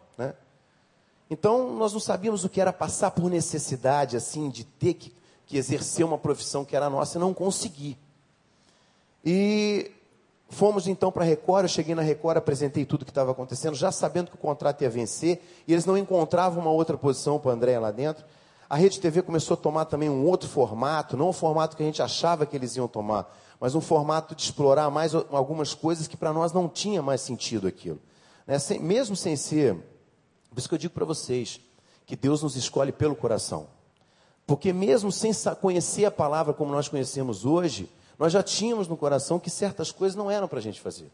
[1.32, 5.12] Então, nós não sabíamos o que era passar por necessidade, assim, de ter que
[5.52, 7.98] que exercer uma profissão que era nossa e não consegui.
[9.22, 9.90] E
[10.48, 13.92] fomos então para a Record, eu cheguei na Record, apresentei tudo que estava acontecendo, já
[13.92, 17.54] sabendo que o contrato ia vencer, e eles não encontravam uma outra posição para a
[17.54, 18.24] Andréia lá dentro.
[18.66, 21.86] A Rede TV começou a tomar também um outro formato, não o formato que a
[21.86, 26.16] gente achava que eles iam tomar, mas um formato de explorar mais algumas coisas que
[26.16, 28.00] para nós não tinha mais sentido aquilo.
[28.46, 28.58] Né?
[28.58, 29.76] Sem, mesmo sem ser,
[30.52, 31.60] por isso que eu digo para vocês,
[32.06, 33.66] que Deus nos escolhe pelo coração.
[34.46, 37.88] Porque mesmo sem conhecer a palavra como nós conhecemos hoje,
[38.18, 41.10] nós já tínhamos no coração que certas coisas não eram para a gente fazer.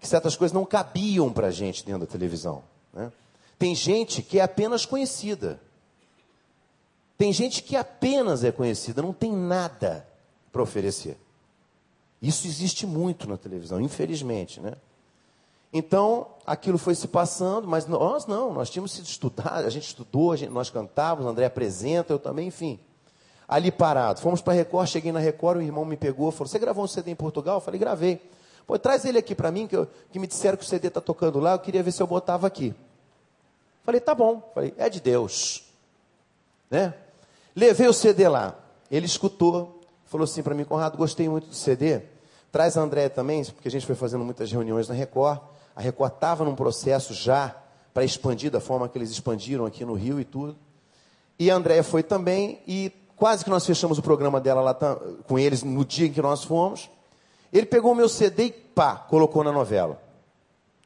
[0.00, 2.62] Que certas coisas não cabiam para a gente dentro da televisão.
[2.92, 3.12] Né?
[3.58, 5.60] Tem gente que é apenas conhecida.
[7.18, 10.06] Tem gente que apenas é conhecida, não tem nada
[10.52, 11.18] para oferecer.
[12.20, 14.72] Isso existe muito na televisão, infelizmente, né?
[15.72, 20.32] Então, aquilo foi se passando, mas nós não, nós tínhamos sido estudar, a gente estudou,
[20.32, 22.78] a gente, nós cantávamos, André apresenta, eu também, enfim.
[23.48, 24.20] Ali parado.
[24.20, 26.88] Fomos para a Record, cheguei na Record, o irmão me pegou, falou: Você gravou um
[26.88, 27.56] CD em Portugal?
[27.56, 28.20] Eu falei: Gravei.
[28.66, 31.00] Pô, traz ele aqui para mim, que, eu, que me disseram que o CD está
[31.00, 32.74] tocando lá, eu queria ver se eu botava aqui.
[33.84, 34.50] Falei: Tá bom.
[34.52, 35.64] Falei: É de Deus.
[36.68, 36.92] Né?
[37.54, 38.56] Levei o CD lá.
[38.90, 42.02] Ele escutou, falou assim para mim: Conrado, gostei muito do CD.
[42.50, 45.40] Traz a André também, porque a gente foi fazendo muitas reuniões na Record.
[45.76, 47.54] A Record estava num processo já
[47.92, 50.56] para expandir da forma que eles expandiram aqui no Rio e tudo.
[51.38, 54.74] E a Andréia foi também, e quase que nós fechamos o programa dela lá
[55.28, 56.88] com eles no dia em que nós fomos.
[57.52, 60.00] Ele pegou o meu CD e pá, colocou na novela.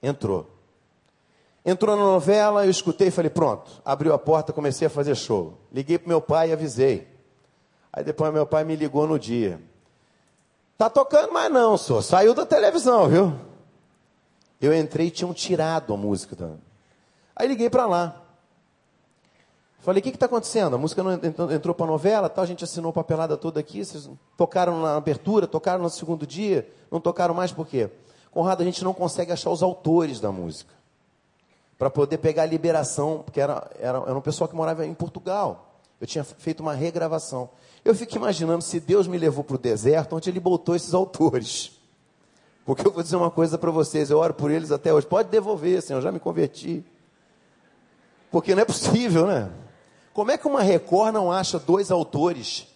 [0.03, 0.48] Entrou.
[1.64, 3.70] Entrou na novela, eu escutei e falei, pronto.
[3.85, 5.55] Abriu a porta, comecei a fazer show.
[5.72, 7.07] Liguei para meu pai e avisei.
[7.92, 9.61] Aí depois meu pai me ligou no dia.
[10.76, 12.03] Tá tocando mais não, senhor.
[12.03, 13.49] Saiu da televisão, viu?
[14.61, 16.37] Eu entrei e tinham tirado a música.
[16.37, 16.51] Da...
[17.35, 18.23] Aí liguei para lá.
[19.81, 20.75] Falei, o que está acontecendo?
[20.75, 21.14] A música não
[21.51, 24.96] entrou, para a novela, tal, a gente assinou a papelada toda aqui, vocês tocaram na
[24.96, 27.88] abertura, tocaram no segundo dia, não tocaram mais por quê?
[28.31, 30.75] Conrado, a gente não consegue achar os autores da música.
[31.79, 35.79] Para poder pegar a liberação, porque era, era, era um pessoal que morava em Portugal.
[35.99, 37.49] Eu tinha feito uma regravação.
[37.83, 41.79] Eu fico imaginando se Deus me levou para o deserto, onde ele botou esses autores.
[42.64, 45.07] Porque eu vou dizer uma coisa para vocês, eu oro por eles até hoje.
[45.07, 46.85] Pode devolver, Senhor, já me converti.
[48.31, 49.51] Porque não é possível, né?
[50.12, 52.66] Como é que uma Record não acha dois autores?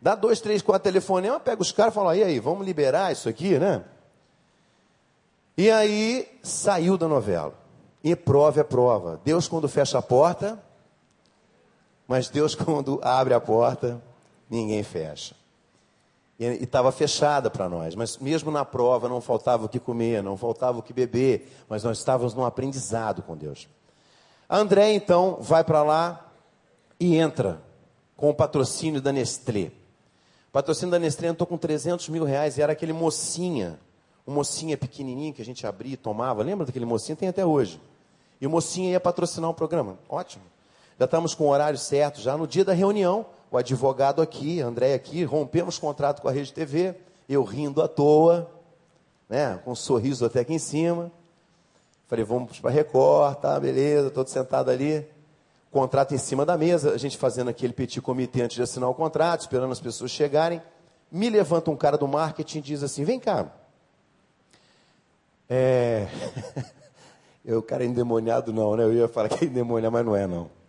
[0.00, 3.28] Dá dois, três, quatro telefonemas, pega os caras e fala, e aí, vamos liberar isso
[3.28, 3.84] aqui, né?
[5.56, 7.54] E aí saiu da novela.
[8.02, 9.20] E prova é prova.
[9.24, 10.62] Deus quando fecha a porta,
[12.06, 14.02] mas Deus quando abre a porta,
[14.50, 15.34] ninguém fecha.
[16.38, 20.36] E estava fechada para nós, mas mesmo na prova não faltava o que comer, não
[20.36, 23.68] faltava o que beber, mas nós estávamos num aprendizado com Deus.
[24.48, 26.32] A André então vai para lá
[26.98, 27.62] e entra
[28.16, 29.70] com o patrocínio da Nestlé.
[30.48, 33.78] O patrocínio da Nestlé entrou com 300 mil reais e era aquele mocinha,
[34.26, 36.42] um mocinha pequenininho que a gente abria e tomava.
[36.42, 37.16] Lembra daquele mocinho?
[37.16, 37.80] Tem até hoje.
[38.40, 39.98] E o mocinha ia patrocinar o programa.
[40.08, 40.44] Ótimo.
[40.98, 44.94] Já estamos com o horário certo, já no dia da reunião, o advogado aqui, André
[44.94, 46.94] aqui, rompemos contrato com a Rede TV,
[47.28, 48.48] eu rindo à toa,
[49.28, 51.10] né, com um sorriso até aqui em cima.
[52.06, 55.04] Falei, vamos para Record, tá, beleza, todo sentado ali.
[55.72, 58.94] Contrato em cima da mesa, a gente fazendo aquele petit comitê antes de assinar o
[58.94, 60.62] contrato, esperando as pessoas chegarem.
[61.10, 63.50] Me levanta um cara do marketing e diz assim: vem cá.
[65.50, 66.06] É.
[67.44, 68.84] eu, cara, endemoniado não, né?
[68.84, 70.63] Eu ia falar que é endemoniado, mas não é, não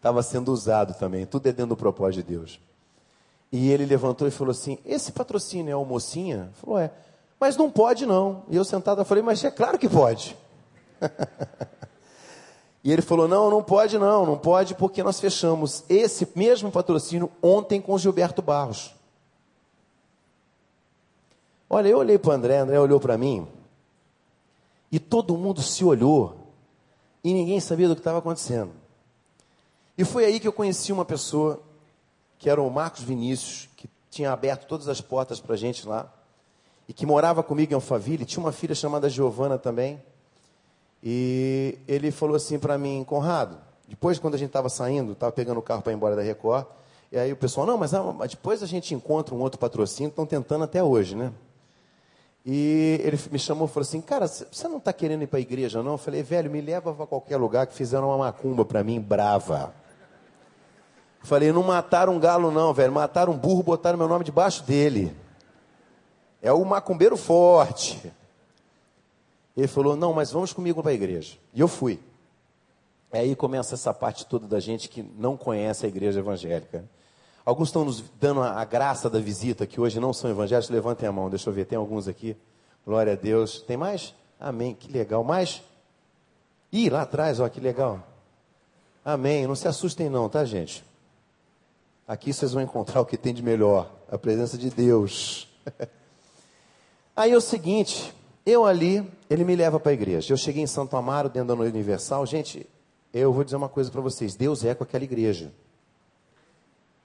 [0.00, 1.26] estava sendo usado também.
[1.26, 2.58] Tudo é dentro do propósito de Deus.
[3.52, 6.50] E ele levantou e falou assim: Esse patrocínio é o mocinha?
[6.54, 6.90] Falou: É.
[7.38, 8.42] Mas não pode não.
[8.48, 10.36] E eu sentado, falei: Mas é claro que pode.
[12.82, 14.24] e ele falou: Não, não pode não.
[14.24, 18.94] Não pode porque nós fechamos esse mesmo patrocínio ontem com Gilberto Barros.
[21.68, 23.46] Olha, eu olhei para o André, André olhou para mim,
[24.90, 26.48] e todo mundo se olhou,
[27.22, 28.79] e ninguém sabia do que estava acontecendo.
[30.00, 31.60] E foi aí que eu conheci uma pessoa,
[32.38, 36.10] que era o Marcos Vinícius, que tinha aberto todas as portas para a gente lá,
[36.88, 40.02] e que morava comigo em Alphaville, tinha uma filha chamada Giovana também,
[41.02, 45.58] e ele falou assim para mim, Conrado, depois quando a gente estava saindo, estava pegando
[45.58, 46.64] o carro para ir embora da Record,
[47.12, 50.24] e aí o pessoal, não, mas, ah, depois a gente encontra um outro patrocínio, estão
[50.24, 51.30] tentando até hoje, né?
[52.46, 55.42] E ele me chamou e falou assim: Cara, você não está querendo ir para a
[55.42, 55.92] igreja, não?
[55.92, 59.74] Eu falei: Velho, me leva para qualquer lugar que fizeram uma macumba para mim, brava.
[61.22, 62.92] Falei: Não mataram um galo, não, velho.
[62.92, 65.14] Mataram um burro, botaram meu nome debaixo dele.
[66.42, 68.12] É o macumbeiro forte.
[69.56, 71.36] Ele falou: Não, mas vamos comigo para a igreja.
[71.54, 72.00] E eu fui.
[73.12, 76.84] Aí começa essa parte toda da gente que não conhece a igreja evangélica.
[77.44, 80.70] Alguns estão nos dando a, a, graça da visita, que hoje não são evangélicos.
[80.70, 82.36] Levantem a mão, deixa eu ver, tem alguns aqui.
[82.86, 83.60] Glória a Deus.
[83.62, 84.14] Tem mais?
[84.38, 85.24] Amém, que legal.
[85.24, 85.62] Mais?
[86.72, 88.00] Ih, lá atrás, ó, que legal.
[89.04, 89.46] Amém.
[89.46, 90.84] Não se assustem, não, tá, gente?
[92.10, 95.46] Aqui vocês vão encontrar o que tem de melhor: a presença de Deus.
[97.14, 98.12] Aí é o seguinte,
[98.44, 100.32] eu ali, ele me leva para a igreja.
[100.32, 102.26] Eu cheguei em Santo Amaro, dentro da Noite Universal.
[102.26, 102.66] Gente,
[103.14, 105.52] eu vou dizer uma coisa para vocês: Deus é com aquela igreja.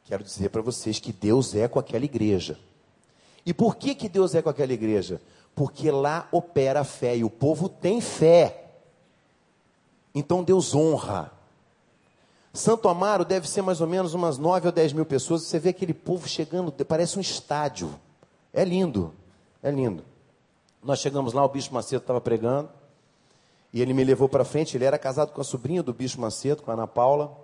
[0.06, 2.58] Quero dizer para vocês que Deus é com aquela igreja.
[3.46, 5.22] E por que, que Deus é com aquela igreja?
[5.54, 8.72] Porque lá opera a fé e o povo tem fé.
[10.16, 11.32] Então Deus honra.
[12.56, 15.44] Santo Amaro deve ser mais ou menos umas 9 ou 10 mil pessoas.
[15.44, 17.94] Você vê aquele povo chegando, parece um estádio.
[18.54, 19.14] É lindo,
[19.62, 20.04] é lindo.
[20.82, 22.70] Nós chegamos lá, o Bispo Macedo estava pregando.
[23.74, 24.78] E ele me levou para frente.
[24.78, 27.36] Ele era casado com a sobrinha do Bispo Macedo, com a Ana Paula.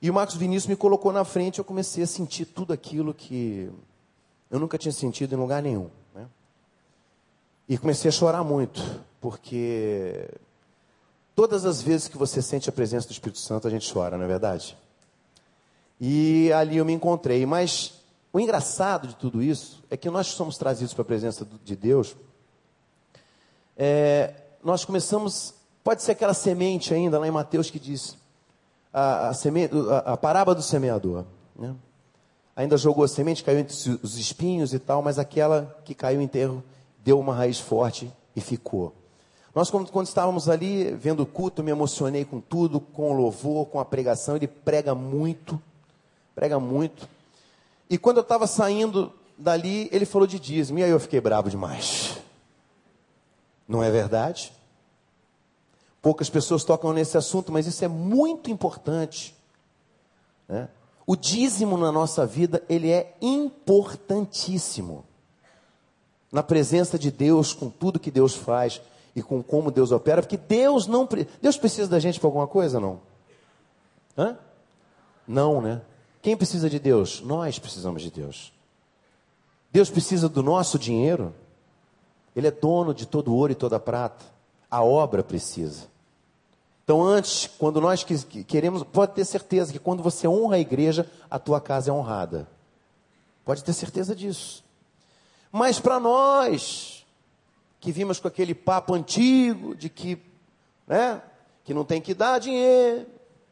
[0.00, 3.70] E o Marcos Vinícius me colocou na frente, eu comecei a sentir tudo aquilo que
[4.50, 5.90] eu nunca tinha sentido em lugar nenhum.
[6.12, 6.26] Né?
[7.68, 8.82] E comecei a chorar muito,
[9.20, 10.28] porque
[11.34, 14.24] todas as vezes que você sente a presença do Espírito Santo, a gente chora, não
[14.24, 14.76] é verdade?
[16.00, 17.46] E ali eu me encontrei.
[17.46, 17.94] Mas
[18.32, 22.16] o engraçado de tudo isso é que nós somos trazidos para a presença de Deus.
[23.76, 28.16] É, nós começamos, pode ser aquela semente ainda lá em Mateus que diz:
[28.92, 31.24] a, a, semente, a, a parábola do semeador.
[31.56, 31.74] Né?
[32.54, 36.28] Ainda jogou a semente, caiu entre os espinhos e tal, mas aquela que caiu em
[36.28, 36.62] terro
[37.02, 38.94] deu uma raiz forte e ficou.
[39.54, 43.78] Nós, quando, estávamos ali vendo o culto, me emocionei com tudo, com o louvor, com
[43.78, 44.34] a pregação.
[44.36, 45.60] Ele prega muito,
[46.34, 47.06] prega muito.
[47.88, 50.78] E quando eu estava saindo dali, ele falou de dízimo.
[50.78, 52.18] E aí eu fiquei bravo demais.
[53.68, 54.52] Não é verdade?
[56.00, 59.36] Poucas pessoas tocam nesse assunto, mas isso é muito importante.
[60.48, 60.66] Né?
[61.06, 65.04] O dízimo na nossa vida, ele é importantíssimo.
[66.30, 68.80] Na presença de Deus, com tudo que Deus faz
[69.14, 71.08] e com como Deus opera, porque Deus não
[71.40, 73.00] Deus precisa da gente para alguma coisa, não?
[74.16, 74.36] Hã?
[75.26, 75.82] Não, né?
[76.20, 77.20] Quem precisa de Deus?
[77.20, 78.52] Nós precisamos de Deus.
[79.70, 81.34] Deus precisa do nosso dinheiro.
[82.36, 84.24] Ele é dono de todo ouro e toda prata.
[84.70, 85.86] A obra precisa.
[86.84, 88.04] Então, antes, quando nós
[88.46, 92.48] queremos, pode ter certeza que quando você honra a igreja, a tua casa é honrada.
[93.44, 94.64] Pode ter certeza disso.
[95.50, 97.01] Mas para nós,
[97.82, 100.16] que vimos com aquele papo antigo de que,
[100.86, 101.20] né,
[101.64, 103.08] que não tem que dar dinheiro,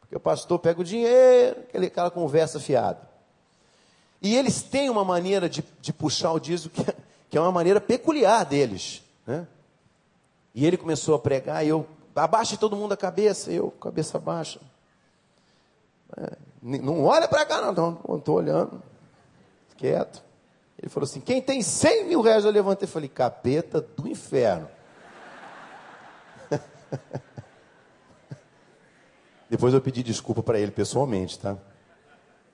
[0.07, 3.01] que o pastor pega o dinheiro, aquele, aquela conversa fiada.
[4.21, 6.81] E eles têm uma maneira de, de puxar o dízimo que,
[7.29, 9.03] que é uma maneira peculiar deles.
[9.27, 9.45] Né?
[10.55, 14.61] E ele começou a pregar e eu abaixe todo mundo a cabeça, eu, cabeça baixa.
[16.15, 18.81] É, não olha para cá, não, não estou olhando,
[19.75, 20.23] quieto.
[20.81, 24.67] Ele falou assim: quem tem 100 mil reais, eu levantei e falei: capeta do inferno.
[29.49, 31.55] Depois eu pedi desculpa para ele pessoalmente, tá?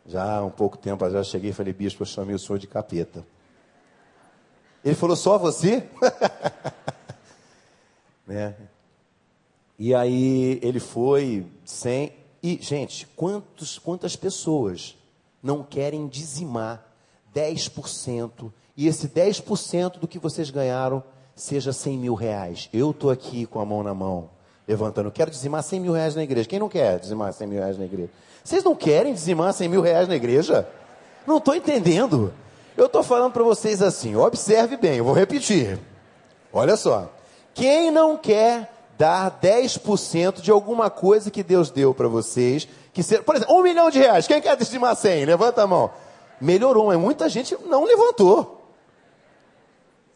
[0.05, 2.67] Já há um pouco tempo, já cheguei e falei: bispo, eu chamei o senhor de
[2.67, 3.25] capeta.
[4.83, 5.87] Ele falou: só você?
[8.27, 8.57] né?
[9.79, 12.13] E aí ele foi sem.
[12.43, 14.97] E, gente, quantos, quantas pessoas
[15.41, 16.86] não querem dizimar
[17.37, 18.51] 10%?
[18.75, 21.03] E esse 10% do que vocês ganharam
[21.35, 22.69] seja 100 mil reais.
[22.73, 24.29] Eu estou aqui com a mão na mão,
[24.67, 25.11] levantando.
[25.11, 26.49] Quero dizimar 100 mil reais na igreja.
[26.49, 28.09] Quem não quer dizimar 100 mil reais na igreja?
[28.43, 30.67] Vocês não querem dizimar 100 mil reais na igreja?
[31.25, 32.33] Não estou entendendo.
[32.75, 35.79] Eu estou falando para vocês assim, observe bem, eu vou repetir.
[36.53, 37.11] Olha só.
[37.53, 42.67] Quem não quer dar 10% de alguma coisa que Deus deu para vocês.
[42.91, 44.25] Que ser, por exemplo, um milhão de reais.
[44.25, 45.25] Quem quer estimar 100?
[45.25, 45.91] Levanta a mão.
[46.39, 48.57] Melhorou, mas muita gente não levantou.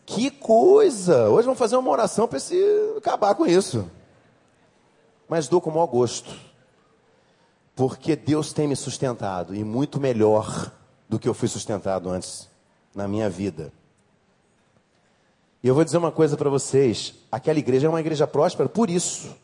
[0.05, 1.30] Que coisa!
[1.30, 2.61] Hoje vamos fazer uma oração para se
[2.97, 3.89] acabar com isso.
[5.28, 6.36] Mas dou com maior gosto.
[7.76, 10.72] Porque Deus tem me sustentado e muito melhor
[11.07, 12.49] do que eu fui sustentado antes
[12.93, 13.72] na minha vida.
[15.63, 18.89] E eu vou dizer uma coisa para vocês: aquela igreja é uma igreja próspera por
[18.89, 19.36] isso.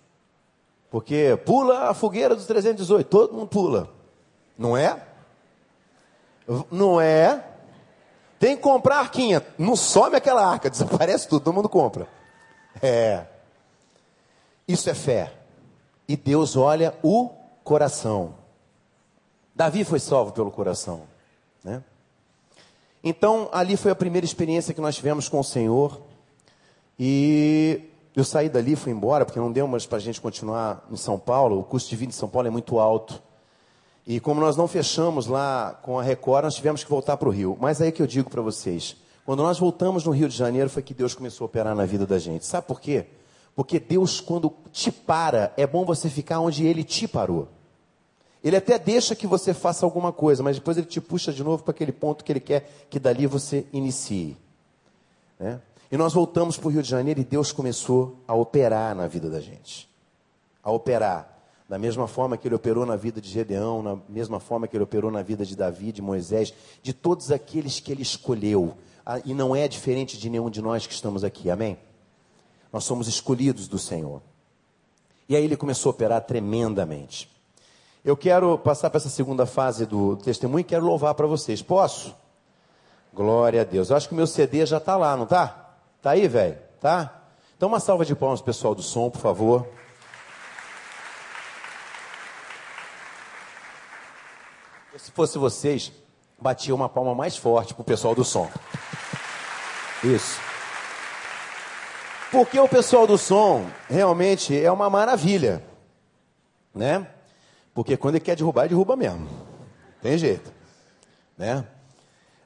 [0.89, 3.89] Porque pula a fogueira dos 318, todo mundo pula.
[4.57, 5.06] Não é?
[6.71, 7.43] Não é?
[8.39, 9.45] Tem que comprar a arquinha.
[9.57, 12.07] Não some aquela arca, desaparece tudo, todo mundo compra.
[12.81, 13.25] É.
[14.67, 15.33] Isso é fé.
[16.07, 17.29] E Deus olha o
[17.63, 18.35] coração.
[19.55, 21.03] Davi foi salvo pelo coração.
[21.63, 21.83] Né?
[23.03, 26.01] Então, ali foi a primeira experiência que nós tivemos com o Senhor.
[26.99, 30.95] E eu saí dali, fui embora, porque não deu mais para a gente continuar em
[30.95, 31.59] São Paulo.
[31.59, 33.21] O custo de vida em São Paulo é muito alto.
[34.07, 37.31] E como nós não fechamos lá com a Record, nós tivemos que voltar para o
[37.31, 37.57] Rio.
[37.59, 38.95] Mas aí que eu digo para vocês:
[39.25, 42.07] quando nós voltamos no Rio de Janeiro, foi que Deus começou a operar na vida
[42.07, 42.45] da gente.
[42.45, 43.07] Sabe por quê?
[43.53, 47.49] Porque Deus, quando te para, é bom você ficar onde Ele te parou.
[48.41, 51.63] Ele até deixa que você faça alguma coisa, mas depois ele te puxa de novo
[51.63, 54.37] para aquele ponto que ele quer que dali você inicie.
[55.37, 55.59] Né?
[55.91, 59.29] E nós voltamos para o Rio de Janeiro e Deus começou a operar na vida
[59.29, 59.89] da gente.
[60.63, 61.36] A operar.
[61.67, 64.85] Da mesma forma que ele operou na vida de Gedeão, na mesma forma que ele
[64.85, 68.77] operou na vida de Davi, de Moisés, de todos aqueles que ele escolheu.
[69.05, 71.77] Ah, e não é diferente de nenhum de nós que estamos aqui, amém?
[72.71, 74.21] Nós somos escolhidos do Senhor.
[75.27, 77.29] E aí ele começou a operar tremendamente.
[78.03, 81.61] Eu quero passar para essa segunda fase do testemunho e quero louvar para vocês.
[81.61, 82.15] Posso?
[83.13, 83.89] Glória a Deus.
[83.89, 85.73] Eu acho que o meu CD já está lá, não está?
[86.01, 86.57] Tá aí, velho?
[86.79, 87.23] Tá?
[87.57, 89.67] Então, uma salva de palmas, pessoal do som, por favor.
[95.17, 95.91] Fosse vocês,
[96.39, 98.47] batia uma palma mais forte pro pessoal do som.
[100.03, 100.39] Isso.
[102.31, 105.63] Porque o pessoal do som realmente é uma maravilha,
[106.73, 107.07] né?
[107.73, 109.27] Porque quando ele quer derrubar, ele derruba mesmo.
[110.03, 110.53] Tem jeito,
[111.35, 111.65] né?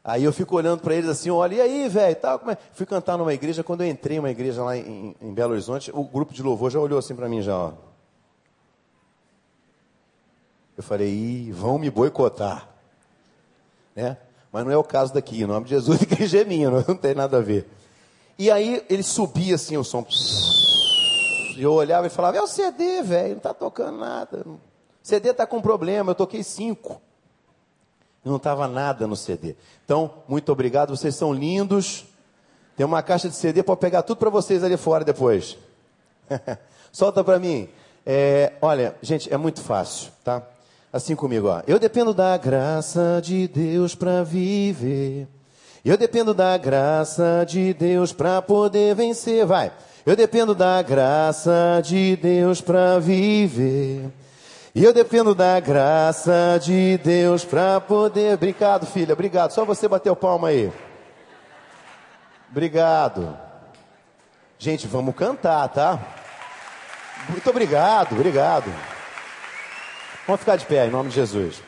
[0.01, 2.57] Aí eu fico olhando para eles assim, olha, e aí, velho, tal, como é?
[2.71, 5.91] Fui cantar numa igreja, quando eu entrei em uma igreja lá em, em Belo Horizonte,
[5.93, 7.90] o grupo de louvor já olhou assim para mim já, ó.
[10.77, 12.67] Eu falei, vão me boicotar.
[13.95, 14.17] Né?
[14.51, 17.37] Mas não é o caso daqui, em nome de Jesus, igreja é não, tem nada
[17.37, 17.67] a ver.
[18.37, 20.05] E aí ele subia assim o som.
[21.55, 24.43] E eu olhava e falava, é o CD, velho, não está tocando nada.
[24.47, 24.59] O
[25.03, 27.01] CD está com problema, eu toquei cinco.
[28.23, 29.55] Não estava nada no CD.
[29.83, 32.05] Então, muito obrigado, vocês são lindos.
[32.75, 35.57] Tem uma caixa de CD para pegar tudo para vocês ali fora depois.
[36.91, 37.69] Solta para mim.
[38.05, 40.43] É, olha, gente, é muito fácil, tá?
[40.93, 41.61] Assim comigo, ó.
[41.65, 45.27] Eu dependo da graça de Deus para viver.
[45.85, 49.45] Eu dependo da graça de Deus para poder vencer.
[49.45, 49.71] Vai.
[50.05, 54.11] Eu dependo da graça de Deus para viver.
[54.73, 58.33] E eu dependo da graça de Deus para poder.
[58.33, 59.51] Obrigado, filha, obrigado.
[59.51, 60.71] Só você bater o palmo aí.
[62.49, 63.37] Obrigado.
[64.57, 65.99] Gente, vamos cantar, tá?
[67.29, 68.71] Muito obrigado, obrigado.
[70.27, 71.61] Vamos ficar de pé em nome de Jesus.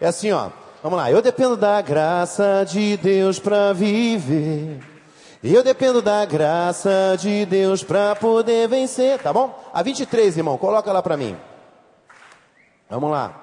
[0.00, 0.50] É assim, ó.
[0.82, 1.10] Vamos lá.
[1.10, 4.80] Eu dependo da graça de Deus para viver.
[5.42, 9.58] Eu dependo da graça de Deus para poder vencer, tá bom?
[9.72, 11.36] A 23, irmão, coloca lá para mim.
[12.88, 13.34] Vamos lá.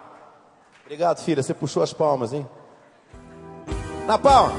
[0.85, 1.41] Obrigado, filha.
[1.41, 2.47] Você puxou as palmas, hein?
[4.05, 4.53] Na palma.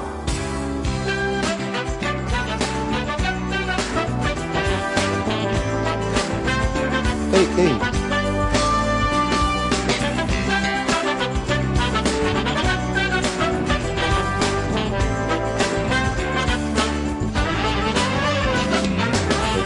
[7.33, 7.98] Ei, ei.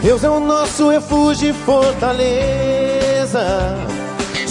[0.03, 3.43] Deus é o nosso refúgio e fortaleza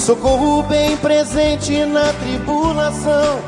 [0.02, 3.38] socorro bem presente na tribulação.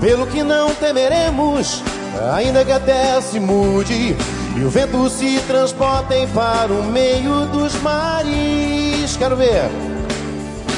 [0.00, 1.82] Pelo que não temeremos,
[2.34, 4.16] ainda que a terra se mude
[4.56, 9.16] e o vento se transporte para o meio dos mares.
[9.18, 9.68] Quero ver.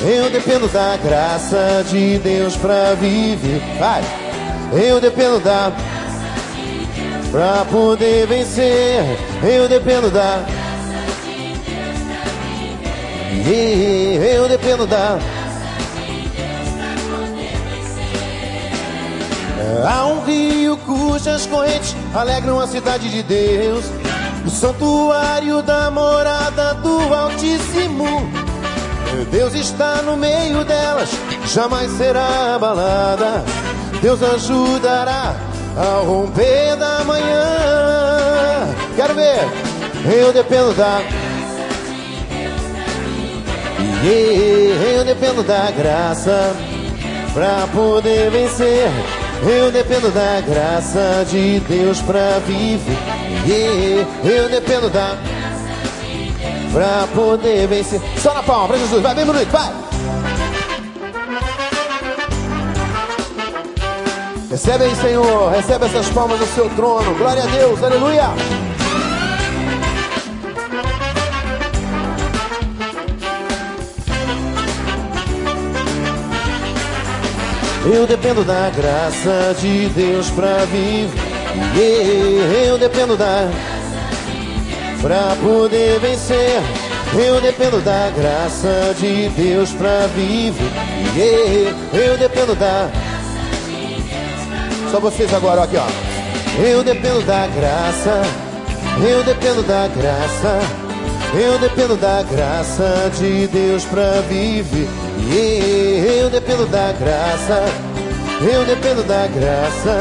[0.02, 3.62] Eu dependo da graça de Deus para viver.
[3.78, 4.02] Vai.
[4.72, 5.70] Eu dependo da
[7.34, 9.02] para poder vencer.
[9.42, 10.46] Eu dependo da
[14.36, 15.18] eu dependo da.
[19.84, 23.84] Há um rio cujas correntes alegram a cidade de Deus,
[24.46, 28.30] o santuário da morada do Altíssimo.
[29.32, 31.10] Deus está no meio delas,
[31.52, 33.44] jamais será abalada.
[34.00, 35.34] Deus ajudará
[35.76, 38.74] ao romper da manhã.
[38.96, 39.40] Quero ver.
[40.04, 41.00] Eu dependo da.
[44.02, 46.54] Yeah, eu dependo da graça
[47.32, 48.90] pra poder vencer.
[49.42, 52.96] Eu dependo da graça de Deus pra viver.
[53.46, 55.16] Yeah, eu dependo da
[56.72, 58.00] pra poder vencer.
[58.18, 59.93] Só na palma pra Jesus, vai bem bonito, vai.
[64.50, 67.14] Recebe aí, Senhor, recebe essas palmas do seu trono.
[67.14, 68.28] Glória a Deus, aleluia.
[77.86, 81.14] Eu dependo da graça de Deus pra viver.
[82.66, 83.50] Eu dependo da
[85.02, 86.62] pra poder vencer.
[87.14, 91.74] Eu dependo da graça de Deus pra viver.
[91.92, 92.88] Eu dependo da.
[94.94, 96.62] Só vocês agora, ó, aqui, ó.
[96.62, 98.22] Eu dependo da graça.
[99.04, 100.60] Eu dependo da graça.
[101.34, 104.88] Eu dependo da graça de Deus pra viver.
[105.28, 107.64] Yeah, eu dependo da graça.
[108.40, 109.98] Eu dependo da graça.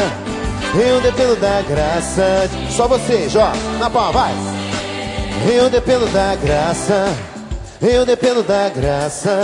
[0.76, 2.48] Eu dependo da graça.
[2.70, 3.52] Só vocês, ó.
[3.80, 4.34] Na palma, vai.
[5.52, 7.16] Eu dependo da graça.
[7.82, 9.42] Eu dependo da graça.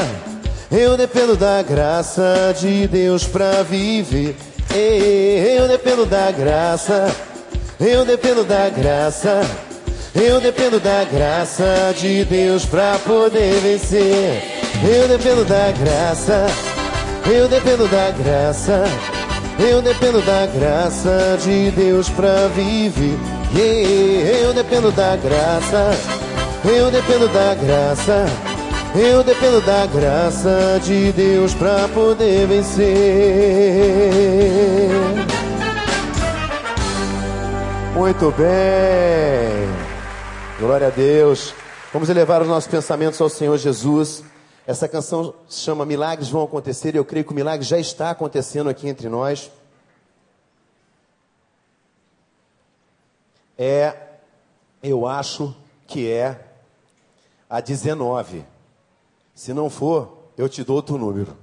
[0.72, 4.49] Eu dependo da graça de Deus pra viver.
[4.76, 7.16] Eu dependo da graça.
[7.80, 9.42] Eu dependo da graça.
[10.14, 14.44] Eu dependo da graça de Deus pra poder vencer.
[14.84, 16.46] Eu dependo da graça.
[17.26, 18.84] Eu dependo da graça.
[19.60, 23.18] Eu dependo da graça de Deus pra viver.
[24.44, 25.92] Eu dependo da graça.
[26.66, 28.49] Eu dependo da graça.
[28.96, 32.90] Eu dependo da graça de Deus pra poder vencer.
[37.96, 38.50] Muito bem.
[40.60, 41.54] Glória a Deus.
[41.94, 44.24] Vamos elevar os nossos pensamentos ao Senhor Jesus.
[44.66, 48.10] Essa canção se chama Milagres Vão Acontecer e eu creio que o milagre já está
[48.10, 49.52] acontecendo aqui entre nós.
[53.56, 53.96] É,
[54.82, 56.40] eu acho que é
[57.48, 58.59] a 19.
[59.40, 61.34] Se não for, eu te dou outro número.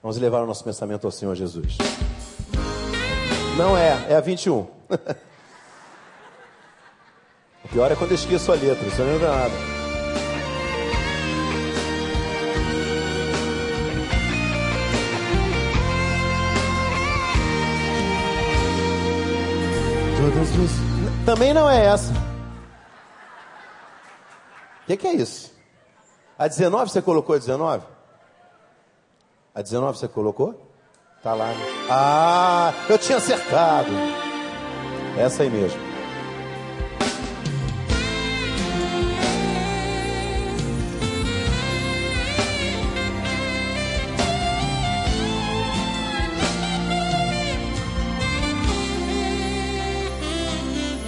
[0.00, 1.76] Vamos levar o nosso pensamento ao Senhor Jesus.
[3.56, 4.60] Não é, é a 21.
[7.64, 9.54] o pior é quando eu esqueço a letra, isso não lembra nada.
[21.26, 22.12] Também não é essa.
[22.12, 22.16] O
[24.86, 25.57] que, que, é isso?
[26.38, 27.84] A 19 você colocou a 19?
[29.52, 30.54] A 19 você colocou?
[31.20, 31.48] Tá lá.
[31.48, 31.54] Né?
[31.90, 33.90] Ah, eu tinha acertado.
[35.18, 35.80] Essa aí mesmo.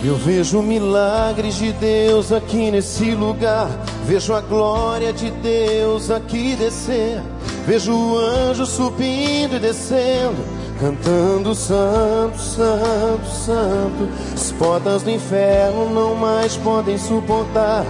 [0.03, 3.69] Eu vejo milagres de Deus aqui nesse lugar.
[4.11, 7.23] Vejo a glória de Deus aqui descer.
[7.65, 10.45] Vejo o anjo subindo e descendo,
[10.81, 14.09] cantando Santo, Santo, Santo.
[14.35, 17.85] As portas do inferno não mais podem suportar.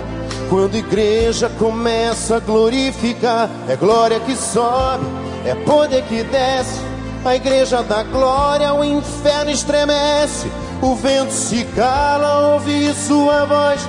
[0.50, 5.06] Quando a igreja começa a glorificar, é glória que sobe,
[5.46, 6.82] é poder que desce.
[7.24, 10.52] A igreja da glória, o inferno estremece.
[10.82, 13.88] O vento se cala ouvir sua voz.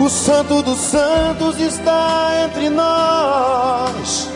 [0.00, 4.28] O Santo dos Santos está entre nós.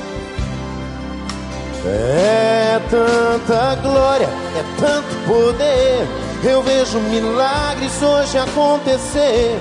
[1.85, 6.07] É tanta glória, é tanto poder.
[6.45, 9.59] Eu vejo milagres hoje acontecer.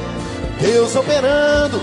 [0.59, 1.79] Deus operando,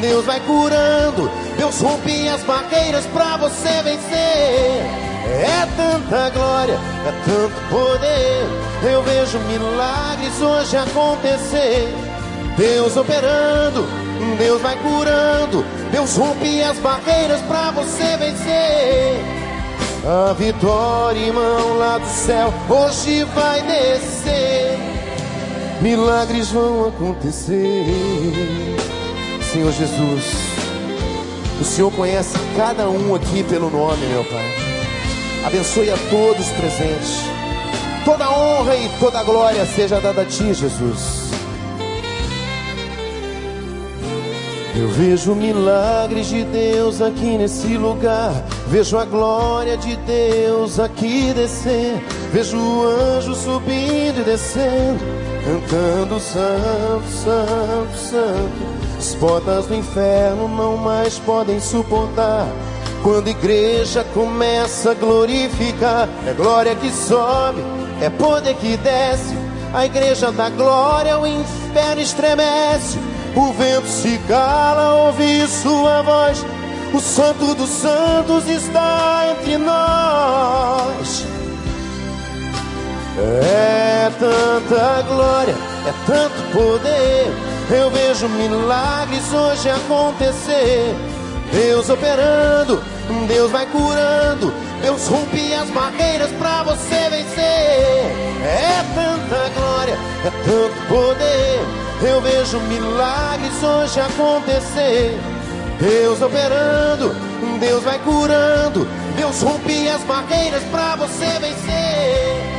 [0.00, 1.30] Deus vai curando.
[1.56, 5.10] Deus rompe as barreiras para você vencer.
[5.26, 8.90] É tanta glória, é tanto poder.
[8.90, 12.09] Eu vejo milagres hoje acontecer.
[12.56, 13.86] Deus operando,
[14.38, 15.64] Deus vai curando.
[15.90, 19.40] Deus rompe as barreiras para você vencer.
[20.04, 24.78] A vitória, irmão, lá do céu, hoje vai descer.
[25.80, 27.84] Milagres vão acontecer.
[29.52, 30.24] Senhor Jesus,
[31.60, 34.54] o Senhor conhece cada um aqui pelo nome, meu Pai.
[35.44, 37.24] Abençoe a todos presentes.
[38.04, 41.29] Toda honra e toda glória seja dada a ti, Jesus.
[44.80, 48.32] Eu vejo milagres de Deus aqui nesse lugar.
[48.66, 52.02] Vejo a glória de Deus aqui descer.
[52.32, 54.98] Vejo o anjo subindo e descendo,
[55.44, 58.96] cantando santo, santo, santo.
[58.96, 62.48] As portas do inferno não mais podem suportar.
[63.02, 67.62] Quando a igreja começa a glorificar, é glória que sobe,
[68.00, 69.36] é poder que desce.
[69.74, 73.09] A igreja dá glória, o inferno estremece.
[73.34, 76.44] O vento se cala, ouve sua voz.
[76.92, 81.24] O santo dos santos está entre nós.
[83.42, 85.54] É tanta glória,
[85.86, 87.32] é tanto poder.
[87.70, 90.96] Eu vejo milagres hoje acontecer.
[91.52, 92.82] Deus operando,
[93.28, 94.52] Deus vai curando.
[94.82, 98.30] Deus rompe as barreiras para você vencer.
[98.42, 101.89] É tanta glória, é tanto poder.
[102.02, 105.18] Eu vejo milagres hoje acontecer.
[105.78, 107.14] Deus operando,
[107.58, 108.88] Deus vai curando.
[109.16, 112.50] Deus rompe as barreiras para você vencer.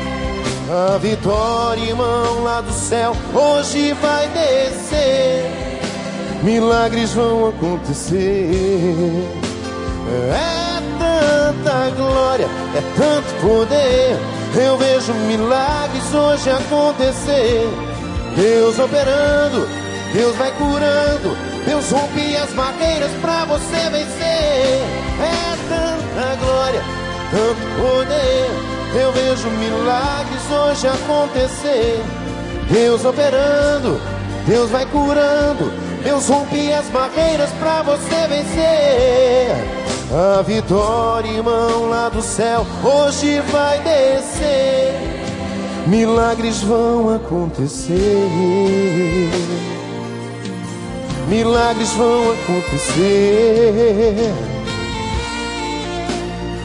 [0.69, 5.43] A vitória, irmão, lá do céu, hoje vai descer.
[6.43, 8.49] Milagres vão acontecer.
[10.33, 14.17] É tanta glória, é tanto poder.
[14.55, 17.90] Eu vejo milagres hoje acontecer.
[18.35, 19.67] Deus operando,
[20.13, 21.51] Deus vai curando.
[21.65, 24.81] Deus rompe as barreiras para você vencer.
[25.19, 26.81] É tanta glória,
[27.29, 28.71] tanto poder.
[28.93, 32.03] Eu vejo milagres hoje acontecer.
[32.69, 34.01] Deus operando,
[34.45, 35.71] Deus vai curando.
[36.03, 39.55] Deus rompe as barreiras para você vencer.
[40.11, 45.10] A vitória, irmão, lá do céu, hoje vai descer.
[45.87, 47.95] Milagres vão acontecer.
[51.27, 53.71] Milagres vão acontecer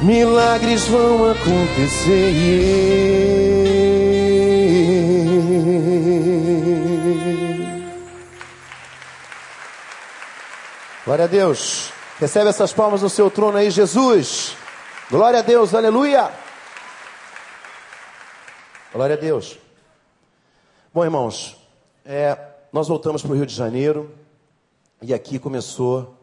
[0.02, 2.32] milagres vão acontecer.
[11.04, 11.90] Glória a Deus.
[12.18, 14.56] Recebe essas palmas no seu trono aí, Jesus.
[15.10, 16.30] Glória a Deus, aleluia.
[18.96, 19.58] Glória a Deus.
[20.94, 21.54] Bom, irmãos,
[22.02, 22.38] é,
[22.72, 24.10] nós voltamos para o Rio de Janeiro
[25.02, 26.14] e aqui começou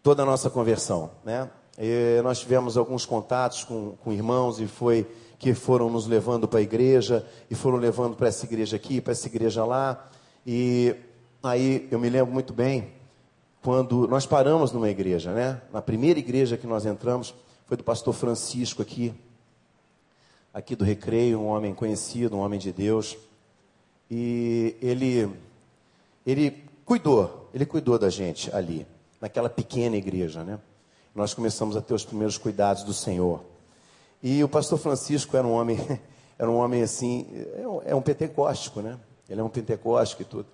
[0.00, 1.50] toda a nossa conversão, né?
[1.76, 5.04] E nós tivemos alguns contatos com, com irmãos e foi
[5.36, 9.10] que foram nos levando para a igreja e foram levando para essa igreja aqui, para
[9.10, 10.08] essa igreja lá.
[10.46, 10.94] E
[11.42, 12.92] aí eu me lembro muito bem
[13.64, 15.60] quando nós paramos numa igreja, né?
[15.72, 17.34] Na primeira igreja que nós entramos
[17.66, 19.12] foi do pastor Francisco aqui,
[20.54, 23.18] aqui do Recreio, um homem conhecido, um homem de Deus.
[24.10, 25.28] E ele
[26.24, 28.86] ele cuidou, ele cuidou da gente ali,
[29.20, 30.58] naquela pequena igreja, né?
[31.14, 33.40] nós começamos a ter os primeiros cuidados do Senhor.
[34.22, 35.78] E o pastor Francisco era um homem,
[36.38, 37.26] era um homem assim,
[37.56, 38.98] é um, é um pentecóstico, né?
[39.28, 40.46] Ele é um pentecóstico e tudo.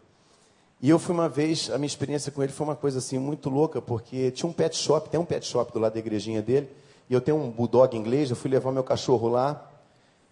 [0.83, 3.49] E eu fui uma vez, a minha experiência com ele foi uma coisa assim muito
[3.49, 6.69] louca, porque tinha um pet shop, tem um pet shop do lado da igrejinha dele,
[7.09, 9.70] e eu tenho um bulldog inglês, eu fui levar meu cachorro lá,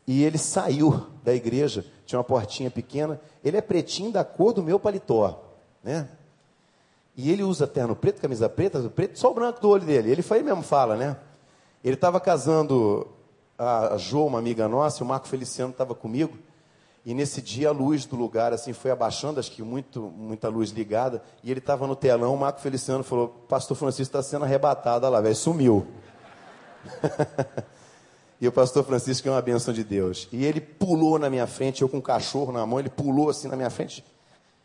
[0.09, 4.63] e ele saiu da igreja, tinha uma portinha pequena, ele é pretinho da cor do
[4.63, 5.45] meu paletó,
[5.85, 6.09] né?
[7.15, 10.11] E ele usa terno preto, camisa preta, preto, só o branco do olho dele.
[10.11, 11.15] Ele foi mesmo fala, né?
[11.85, 13.07] Ele estava casando
[13.59, 16.39] a Jo, uma amiga nossa, e o Marco Feliciano estava comigo.
[17.05, 20.71] E nesse dia a luz do lugar assim foi abaixando, acho que muito, muita luz
[20.71, 21.23] ligada.
[21.45, 25.17] E ele estava no telão, o Marco Feliciano falou: Pastor Francisco está sendo arrebatado, olha
[25.17, 25.87] lá, velho, sumiu.
[28.41, 30.29] e o pastor Francisco é uma bênção de Deus.
[30.31, 33.49] E ele pulou na minha frente, eu com um cachorro na mão, ele pulou assim
[33.49, 34.05] na minha frente.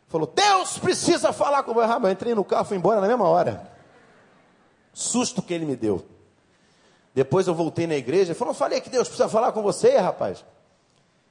[0.08, 3.72] Falou, Deus precisa falar com o Eu entrei no carro, fui embora na mesma hora.
[4.94, 6.06] Susto que ele me deu.
[7.16, 10.46] Depois eu voltei na igreja e falou, falei que Deus precisa falar com você, rapaz.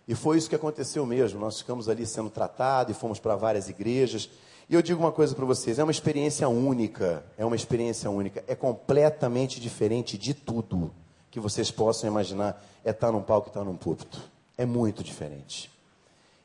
[0.07, 1.38] E foi isso que aconteceu mesmo.
[1.38, 4.28] Nós ficamos ali sendo tratados e fomos para várias igrejas.
[4.68, 7.24] E eu digo uma coisa para vocês: é uma experiência única.
[7.38, 8.43] É uma experiência única.
[8.49, 10.93] É completamente diferente de tudo
[11.33, 12.62] que vocês possam imaginar.
[12.85, 14.20] É estar num palco e estar num púlpito.
[14.57, 15.72] É muito diferente.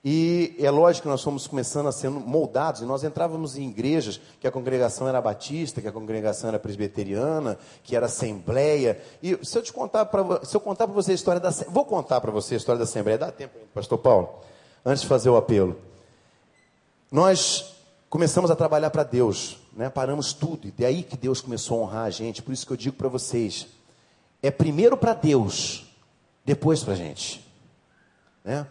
[0.09, 4.21] E é lógico que nós fomos começando a ser moldados, e nós entrávamos em igrejas
[4.39, 9.01] que a congregação era batista, que a congregação era presbiteriana, que era assembleia.
[9.21, 11.83] E se eu te contar para se eu contar para você a história da vou
[11.83, 14.29] contar para você a história da assembleia, dá tempo, pastor Paulo,
[14.85, 15.75] antes de fazer o apelo.
[17.11, 17.75] Nós
[18.09, 19.89] começamos a trabalhar para Deus, né?
[19.89, 22.41] Paramos tudo, e daí que Deus começou a honrar a gente.
[22.41, 23.67] Por isso que eu digo para vocês,
[24.41, 25.85] é primeiro para Deus,
[26.45, 27.45] depois para a gente,
[28.43, 28.67] né?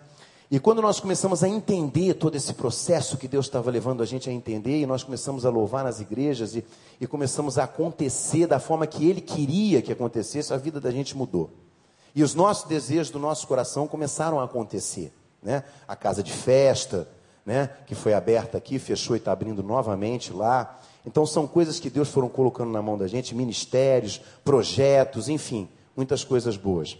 [0.48, 4.30] E quando nós começamos a entender todo esse processo que Deus estava levando a gente
[4.30, 6.64] a entender, e nós começamos a louvar nas igrejas, e,
[7.00, 11.16] e começamos a acontecer da forma que Ele queria que acontecesse, a vida da gente
[11.16, 11.50] mudou.
[12.14, 15.12] E os nossos desejos do nosso coração começaram a acontecer.
[15.42, 15.64] né?
[15.86, 17.08] A casa de festa,
[17.46, 17.70] né?
[17.86, 20.80] Que foi aberta aqui, fechou e está abrindo novamente lá.
[21.06, 26.24] Então são coisas que Deus foram colocando na mão da gente, ministérios, projetos, enfim, muitas
[26.24, 26.98] coisas boas.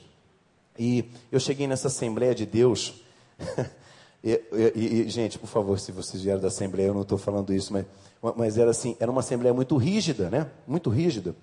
[0.78, 3.02] E eu cheguei nessa Assembleia de Deus.
[4.22, 7.52] e, e, e, gente, por favor, se vocês vieram da Assembleia, eu não estou falando
[7.52, 7.84] isso, mas,
[8.36, 10.48] mas era assim, era uma Assembleia muito rígida, né?
[10.64, 11.34] Muito rígida.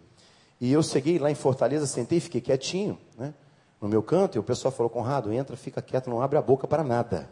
[0.61, 3.33] E eu cheguei lá em Fortaleza, sentei e fiquei quietinho, né?
[3.81, 6.65] No meu canto, e o pessoal falou, Conrado, entra, fica quieto, não abre a boca
[6.65, 7.29] para nada.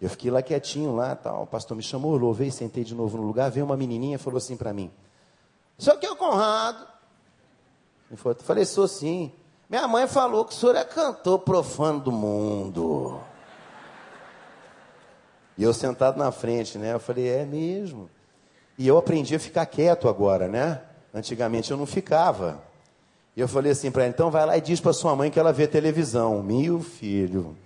[0.00, 1.42] Eu fiquei lá quietinho lá, tal.
[1.42, 3.50] O pastor me chamou, louvei, sentei de novo no lugar.
[3.50, 4.90] Veio uma menininha e falou assim para mim:
[5.78, 6.86] senhor que é o Conrado?
[8.10, 9.32] Eu falei: Sou sim.
[9.68, 13.20] Minha mãe falou que o senhor é cantor profano do mundo.
[15.56, 16.94] E eu sentado na frente, né?
[16.94, 18.10] Eu falei: É mesmo.
[18.76, 20.82] E eu aprendi a ficar quieto agora, né?
[21.12, 22.62] Antigamente eu não ficava.
[23.36, 25.38] E eu falei assim para ela: Então vai lá e diz para sua mãe que
[25.38, 26.42] ela vê televisão.
[26.42, 27.56] Meu filho.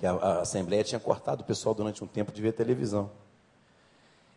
[0.00, 3.10] Porque a, a Assembleia tinha cortado o pessoal durante um tempo de ver televisão.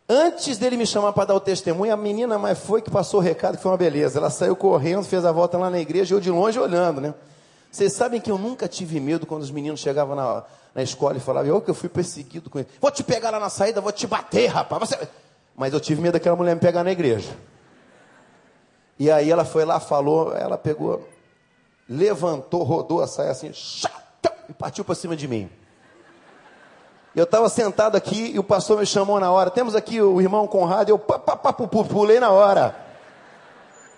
[0.06, 3.22] Antes dele me chamar para dar o testemunho, a menina mais foi que passou o
[3.22, 4.18] recado, que foi uma beleza.
[4.18, 7.14] Ela saiu correndo, fez a volta lá na igreja eu de longe olhando, né?
[7.72, 10.44] Vocês sabem que eu nunca tive medo quando os meninos chegavam na,
[10.74, 12.68] na escola e falavam, eu que eu fui perseguido com ele.
[12.78, 14.90] Vou te pegar lá na saída, vou te bater, rapaz.
[14.90, 15.08] Você...
[15.56, 17.34] Mas eu tive medo daquela mulher me pegar na igreja.
[18.98, 21.08] E aí ela foi lá, falou, ela pegou,
[21.88, 23.50] levantou, rodou a saia assim,
[24.48, 25.50] e partiu para cima de mim.
[27.14, 29.48] Eu estava sentado aqui e o pastor me chamou na hora.
[29.48, 30.88] Temos aqui o irmão Conrado.
[30.88, 32.74] Eu pá, pá, pulei na hora.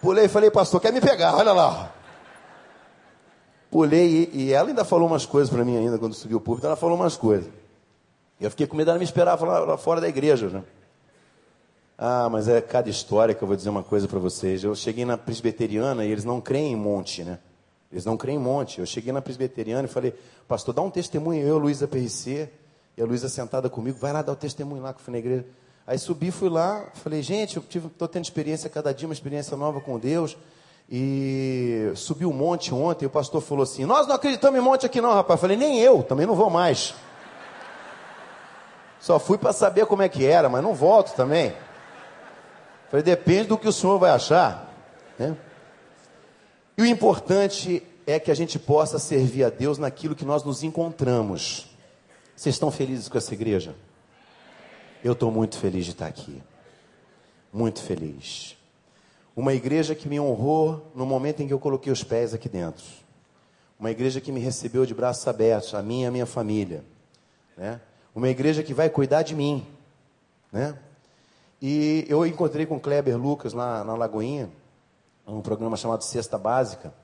[0.03, 1.34] Pulei e falei, pastor, quer me pegar?
[1.34, 1.92] Olha lá.
[3.70, 6.66] Pulei e, e ela ainda falou umas coisas para mim ainda quando subiu o púlpito.
[6.66, 7.51] Ela falou umas coisas.
[8.38, 10.49] Eu fiquei com medo, ela me esperava lá, lá fora da igreja.
[10.49, 10.62] Né?
[11.97, 14.62] Ah, mas é cada história que eu vou dizer uma coisa para vocês.
[14.62, 17.38] Eu cheguei na presbiteriana e eles não creem em monte, né?
[17.91, 18.80] Eles não creem em monte.
[18.80, 20.14] Eu cheguei na presbiteriana e falei,
[20.49, 22.49] pastor, dá um testemunho, eu, Luísa PRC,
[22.97, 25.18] e a Luísa sentada comigo, vai lá dar o testemunho lá que eu fui na
[25.18, 25.45] igreja.
[25.87, 29.80] Aí subi, fui lá, falei, gente, eu estou tendo experiência cada dia, uma experiência nova
[29.80, 30.37] com Deus.
[30.89, 34.87] E subi um monte ontem, e o pastor falou assim: Nós não acreditamos em monte
[34.87, 35.39] aqui, não, rapaz.
[35.39, 36.95] Eu falei, nem eu, também não vou mais.
[39.01, 41.53] Só fui para saber como é que era, mas não volto também.
[42.89, 44.72] falei, depende do que o senhor vai achar.
[45.18, 45.37] Né?
[46.78, 50.62] E o importante é que a gente possa servir a Deus naquilo que nós nos
[50.62, 51.68] encontramos.
[52.36, 53.74] Vocês estão felizes com essa igreja?
[55.02, 56.42] Eu estou muito feliz de estar aqui.
[57.52, 58.56] Muito feliz.
[59.34, 62.84] Uma igreja que me honrou no momento em que eu coloquei os pés aqui dentro.
[63.80, 66.84] Uma igreja que me recebeu de braços abertos, a mim e a minha família.
[67.56, 67.80] Né?
[68.14, 69.66] Uma igreja que vai cuidar de mim.
[70.52, 70.78] Né?
[71.60, 74.50] E eu encontrei com Kleber Lucas lá na Lagoinha,
[75.26, 76.94] um programa chamado Cesta Básica,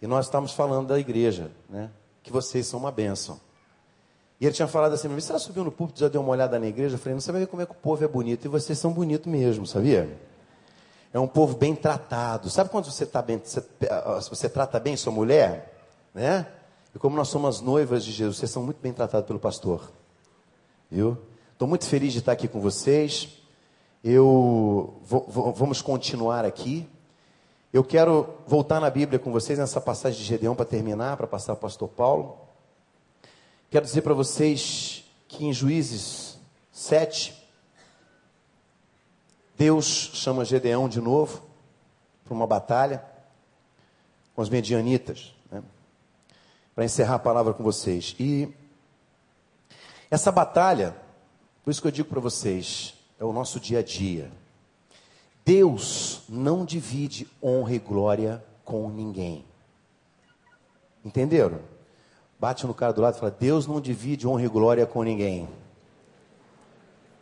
[0.00, 1.90] e nós estávamos falando da igreja, né?
[2.22, 3.40] que vocês são uma bênção.
[4.40, 6.66] E ele tinha falado assim, você já subiu no púlpito, já deu uma olhada na
[6.66, 6.96] igreja?
[6.96, 8.44] Eu falei, não, vai ver como é que o povo é bonito.
[8.44, 10.18] E vocês são bonitos mesmo, sabia?
[11.12, 12.50] É um povo bem tratado.
[12.50, 13.64] Sabe quando você, tá bem, você,
[14.28, 15.72] você trata bem sua mulher?
[16.12, 16.46] Né?
[16.94, 19.90] E como nós somos noivas de Jesus, vocês são muito bem tratados pelo pastor.
[20.90, 21.16] Viu?
[21.52, 23.40] Estou muito feliz de estar aqui com vocês.
[24.04, 26.86] Eu vou, vou, vamos continuar aqui.
[27.76, 31.52] Eu quero voltar na Bíblia com vocês nessa passagem de Gedeão para terminar, para passar
[31.52, 32.38] ao pastor Paulo.
[33.68, 36.38] Quero dizer para vocês que em Juízes
[36.72, 37.34] 7,
[39.58, 41.42] Deus chama Gedeão de novo
[42.24, 43.04] para uma batalha
[44.34, 45.62] com os medianitas, né?
[46.74, 48.16] para encerrar a palavra com vocês.
[48.18, 48.48] E
[50.10, 50.96] essa batalha,
[51.62, 54.30] por isso que eu digo para vocês, é o nosso dia a dia.
[55.46, 59.44] Deus não divide honra e glória com ninguém.
[61.04, 61.60] Entenderam?
[62.38, 65.48] Bate no cara do lado e fala: Deus não divide honra e glória com ninguém.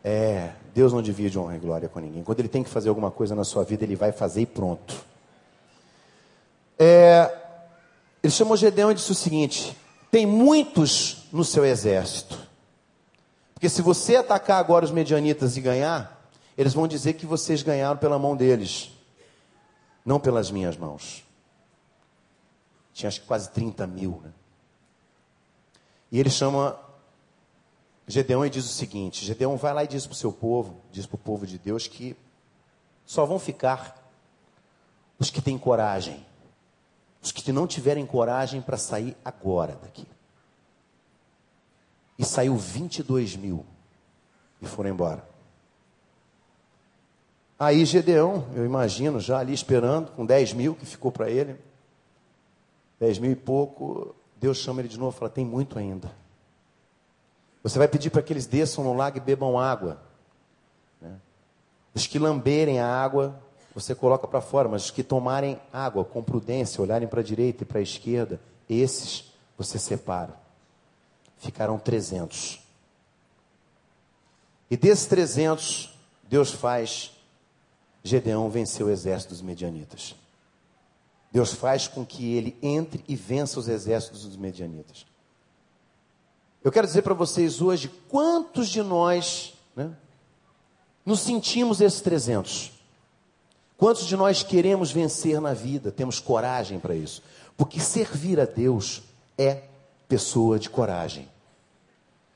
[0.02, 2.24] É, Deus não divide honra e glória com ninguém.
[2.24, 5.04] Quando Ele tem que fazer alguma coisa na sua vida, Ele vai fazer e pronto.
[6.78, 7.30] É,
[8.22, 9.76] ele chamou Gedeão e disse o seguinte:
[10.10, 12.38] tem muitos no seu exército.
[13.52, 16.13] Porque se você atacar agora os medianitas e ganhar,
[16.56, 18.92] eles vão dizer que vocês ganharam pela mão deles,
[20.04, 21.24] não pelas minhas mãos.
[22.92, 24.32] Tinha acho que quase 30 mil, né?
[26.12, 26.78] E ele chama
[28.06, 31.06] Gedeão e diz o seguinte: Gedeão vai lá e diz para o seu povo, diz
[31.06, 32.16] para o povo de Deus que
[33.04, 34.00] só vão ficar
[35.18, 36.24] os que têm coragem,
[37.20, 40.06] os que não tiverem coragem para sair agora daqui.
[42.16, 43.66] E saiu 22 mil
[44.62, 45.33] e foram embora.
[47.58, 51.56] Aí Gedeão, eu imagino, já ali esperando, com 10 mil que ficou para ele,
[52.98, 56.10] 10 mil e pouco, Deus chama ele de novo e fala: tem muito ainda.
[57.62, 60.02] Você vai pedir para que eles desçam no lago e bebam água.
[61.00, 61.16] Né?
[61.94, 63.40] Os que lamberem a água,
[63.74, 67.62] você coloca para fora, mas os que tomarem água com prudência, olharem para a direita
[67.62, 68.38] e para a esquerda,
[68.68, 70.34] esses você separa.
[71.38, 72.60] Ficarão 300.
[74.70, 75.98] E desses 300,
[76.28, 77.13] Deus faz
[78.04, 80.14] Gedeão vencer o exército dos medianitas.
[81.32, 85.06] Deus faz com que ele entre e vença os exércitos dos medianitas.
[86.62, 89.90] Eu quero dizer para vocês hoje quantos de nós né,
[91.04, 92.72] nos sentimos esses 300.
[93.76, 97.22] Quantos de nós queremos vencer na vida, temos coragem para isso?
[97.56, 99.02] Porque servir a Deus
[99.36, 99.64] é
[100.06, 101.28] pessoa de coragem.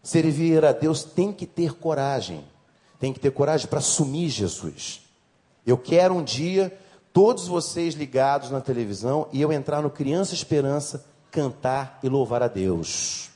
[0.03, 2.45] Servir a Deus tem que ter coragem,
[2.99, 5.08] tem que ter coragem para assumir Jesus.
[5.67, 6.77] Eu quero um dia,
[7.13, 12.49] todos vocês ligados na televisão, e eu entrar no Criança Esperança, cantar e louvar a
[12.49, 13.31] Deus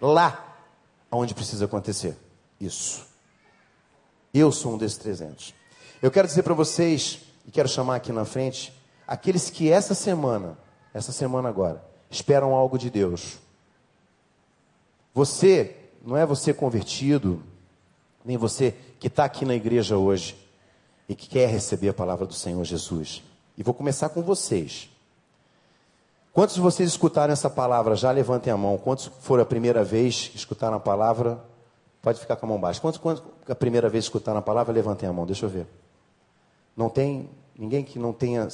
[0.00, 0.56] lá
[1.10, 2.16] onde precisa acontecer
[2.60, 3.06] isso.
[4.32, 5.54] Eu sou um desses 300.
[6.02, 8.72] Eu quero dizer para vocês, e quero chamar aqui na frente,
[9.06, 10.58] aqueles que essa semana,
[10.92, 13.38] essa semana agora, esperam algo de Deus.
[15.14, 17.42] Você, não é você convertido,
[18.24, 20.36] nem você que está aqui na igreja hoje
[21.08, 23.22] e que quer receber a palavra do Senhor Jesus.
[23.56, 24.90] E vou começar com vocês.
[26.32, 27.96] Quantos de vocês escutaram essa palavra?
[27.96, 28.76] Já levantem a mão.
[28.76, 31.42] Quantos foram a primeira vez que escutaram a palavra?
[32.02, 32.80] Pode ficar com a mão baixa.
[32.80, 34.72] Quantos, quantos a primeira vez escutaram a palavra?
[34.72, 35.66] Levantem a mão, deixa eu ver.
[36.76, 38.46] Não tem ninguém que não tenha,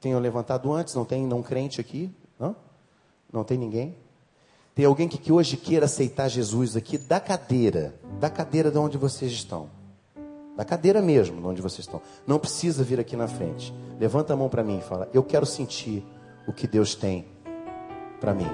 [0.00, 0.94] tenha levantado antes?
[0.94, 2.10] Não tem não crente aqui?
[2.38, 2.56] Não?
[3.30, 3.94] Não tem ninguém?
[4.74, 8.96] Tem alguém que, que hoje queira aceitar Jesus aqui da cadeira, da cadeira de onde
[8.96, 9.68] vocês estão.
[10.56, 12.00] Da cadeira mesmo, de onde vocês estão.
[12.26, 13.74] Não precisa vir aqui na frente.
[13.98, 16.04] Levanta a mão para mim e fala: Eu quero sentir
[16.46, 17.26] o que Deus tem
[18.20, 18.46] para mim.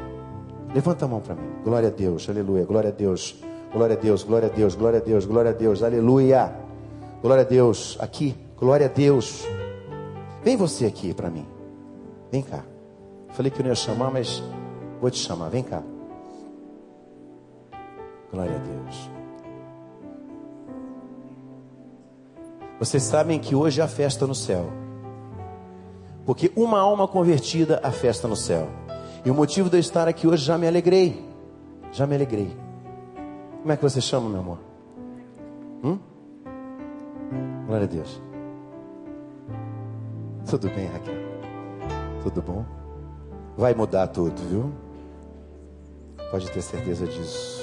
[0.74, 1.62] Levanta a mão para mim.
[1.62, 2.64] Glória a Deus, aleluia.
[2.64, 3.36] Glória a Deus,
[3.72, 6.54] glória a Deus, glória a Deus, glória a Deus, glória a Deus, aleluia.
[7.22, 9.44] Glória a Deus, aqui, glória a Deus.
[10.42, 11.46] Vem você aqui para mim.
[12.32, 12.64] Vem cá.
[13.32, 14.42] Falei que eu não ia chamar, mas
[15.00, 15.50] vou te chamar.
[15.50, 15.82] Vem cá.
[18.32, 19.19] Glória a Deus.
[22.80, 24.70] Vocês sabem que hoje há festa no céu.
[26.24, 28.68] Porque uma alma convertida, a festa no céu.
[29.22, 31.22] E o motivo de eu estar aqui hoje, já me alegrei.
[31.92, 32.56] Já me alegrei.
[33.60, 34.58] Como é que você chama, meu amor?
[35.84, 35.98] Hum?
[37.66, 38.18] Glória a Deus.
[40.48, 41.14] Tudo bem, Raquel?
[42.22, 42.64] Tudo bom?
[43.58, 44.72] Vai mudar tudo, viu?
[46.30, 47.62] Pode ter certeza disso.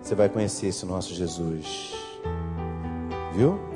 [0.00, 1.92] Você vai conhecer esse nosso Jesus.
[3.34, 3.71] Viu?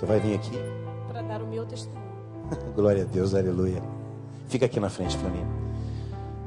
[0.00, 0.80] Você vai vir aqui
[1.28, 2.00] dar o meu testemunho.
[2.74, 3.82] Glória a Deus, aleluia.
[4.48, 5.44] Fica aqui na frente para mim.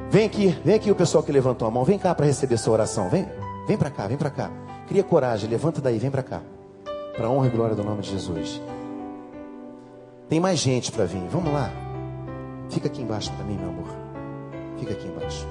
[0.10, 1.84] Vem aqui, vem aqui o pessoal que levantou a mão.
[1.84, 3.10] Vem cá para receber essa oração.
[3.10, 3.28] Vem,
[3.68, 4.51] vem para cá, vem para cá.
[4.88, 6.41] Cria coragem, levanta daí, vem para cá.
[7.16, 8.60] Para honra e glória do nome de Jesus.
[10.28, 11.28] Tem mais gente para vir.
[11.30, 11.72] Vamos lá.
[12.72, 13.88] Fica aqui embaixo para mim, meu amor.
[14.80, 15.47] Fica aqui embaixo.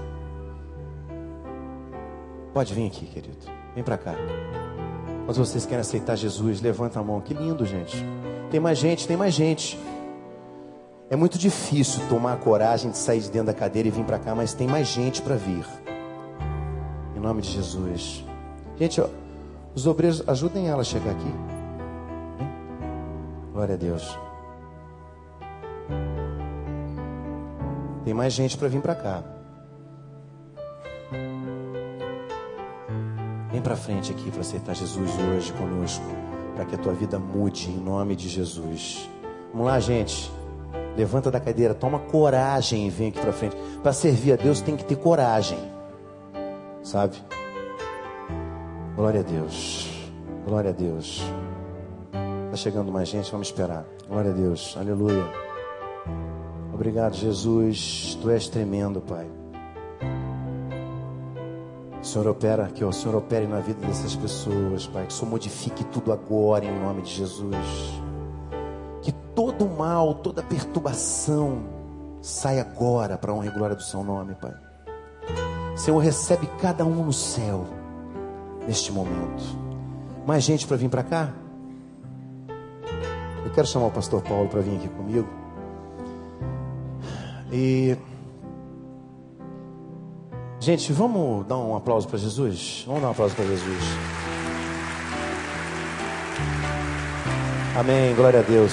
[2.53, 3.47] Pode vir aqui, querido.
[3.77, 4.17] Vem para cá.
[5.25, 7.21] Quando vocês querem aceitar Jesus, levanta a mão.
[7.21, 8.05] Que lindo, gente.
[8.51, 9.79] Tem mais gente, tem mais gente.
[11.09, 14.19] É muito difícil tomar a coragem de sair de dentro da cadeira e vir para
[14.19, 15.65] cá, mas tem mais gente para vir.
[17.17, 18.25] Em nome de Jesus.
[18.79, 19.09] Gente, ó,
[19.75, 21.35] os obreiros, ajudem ela a chegar aqui.
[23.53, 24.19] Glória a Deus.
[28.05, 29.32] Tem mais gente para vir para cá.
[33.53, 36.05] Vem para frente aqui para aceitar Jesus hoje conosco
[36.55, 39.09] para que a tua vida mude em nome de Jesus.
[39.53, 40.33] Vamos lá, gente.
[40.97, 43.55] Levanta da cadeira, toma coragem e vem aqui para frente.
[43.83, 45.59] Para servir a Deus tem que ter coragem.
[46.83, 47.17] Sabe?
[48.97, 49.89] Glória a Deus.
[50.47, 51.23] Glória a Deus.
[52.47, 53.85] Está chegando mais gente, vamos esperar.
[54.09, 54.77] Glória a Deus.
[54.79, 55.27] Aleluia.
[56.73, 58.19] Obrigado, Jesus.
[58.21, 59.42] Tu és tremendo, Pai.
[62.03, 65.07] Senhor opera, que o Senhor opere na vida dessas pessoas, Pai.
[65.07, 68.01] Que o Senhor modifique tudo agora em nome de Jesus.
[69.01, 71.63] Que todo mal, toda perturbação
[72.21, 74.53] saia agora para a honra e glória do Seu nome, Pai.
[75.77, 77.67] Senhor, recebe cada um no céu
[78.67, 79.43] neste momento.
[80.27, 81.33] Mais gente para vir para cá?
[83.45, 85.29] Eu quero chamar o pastor Paulo para vir aqui comigo.
[87.53, 87.97] E
[90.63, 92.85] Gente, vamos dar um aplauso para Jesus?
[92.87, 93.83] Vamos dar um aplauso para Jesus.
[97.77, 98.73] Amém, glória a Deus.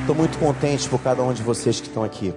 [0.00, 2.34] Estou muito contente por cada um de vocês que estão aqui.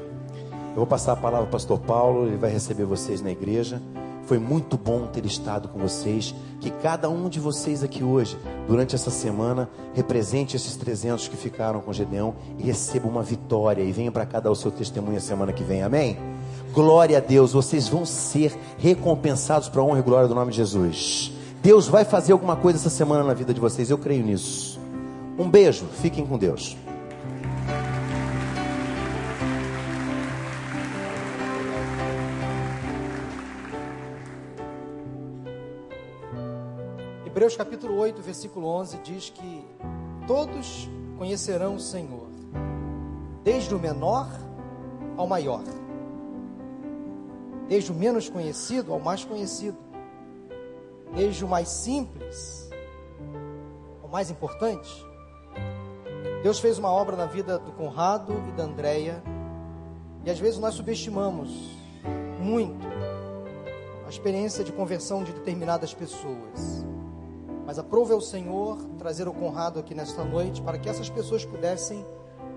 [0.75, 3.81] vou passar a palavra ao pastor Paulo, ele vai receber vocês na igreja.
[4.27, 6.35] Foi muito bom ter estado com vocês.
[6.61, 8.37] Que cada um de vocês aqui hoje,
[8.67, 13.81] durante essa semana, represente esses 300 que ficaram com Gedeão e receba uma vitória.
[13.81, 15.81] E venha para cá dar o seu testemunho a semana que vem.
[15.81, 16.36] Amém?
[16.78, 17.53] Glória a Deus.
[17.53, 21.32] Vocês vão ser recompensados para a honra e glória do nome de Jesus.
[21.59, 23.89] Deus vai fazer alguma coisa essa semana na vida de vocês.
[23.89, 24.80] Eu creio nisso.
[25.39, 25.88] Um beijo.
[25.88, 26.78] Fiquem com Deus.
[37.25, 39.65] Hebreus capítulo 8, versículo 11 diz que
[40.28, 42.28] todos conhecerão o Senhor,
[43.43, 44.28] desde o menor
[45.17, 45.63] ao maior,
[47.68, 49.78] desde o menos conhecido ao mais conhecido,
[51.15, 52.68] desde o mais simples
[54.07, 55.05] ao mais importante.
[56.41, 59.22] Deus fez uma obra na vida do Conrado e da Andréia,
[60.24, 61.49] e às vezes nós subestimamos
[62.39, 62.88] muito
[64.05, 66.86] a experiência de conversão de determinadas pessoas.
[67.65, 72.05] Mas aprove ao Senhor trazer o Conrado aqui nesta noite para que essas pessoas pudessem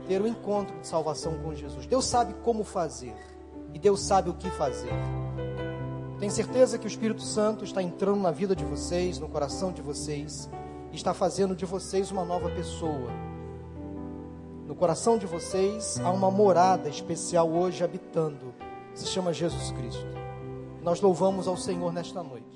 [0.06, 1.86] ter o encontro de salvação com Jesus.
[1.86, 3.16] Deus sabe como fazer
[3.74, 4.92] e Deus sabe o que fazer.
[6.18, 9.80] Tenho certeza que o Espírito Santo está entrando na vida de vocês, no coração de
[9.80, 10.50] vocês,
[10.92, 13.10] e está fazendo de vocês uma nova pessoa.
[14.66, 18.54] No coração de vocês há uma morada especial hoje habitando,
[18.94, 20.06] se chama Jesus Cristo.
[20.82, 22.49] Nós louvamos ao Senhor nesta noite.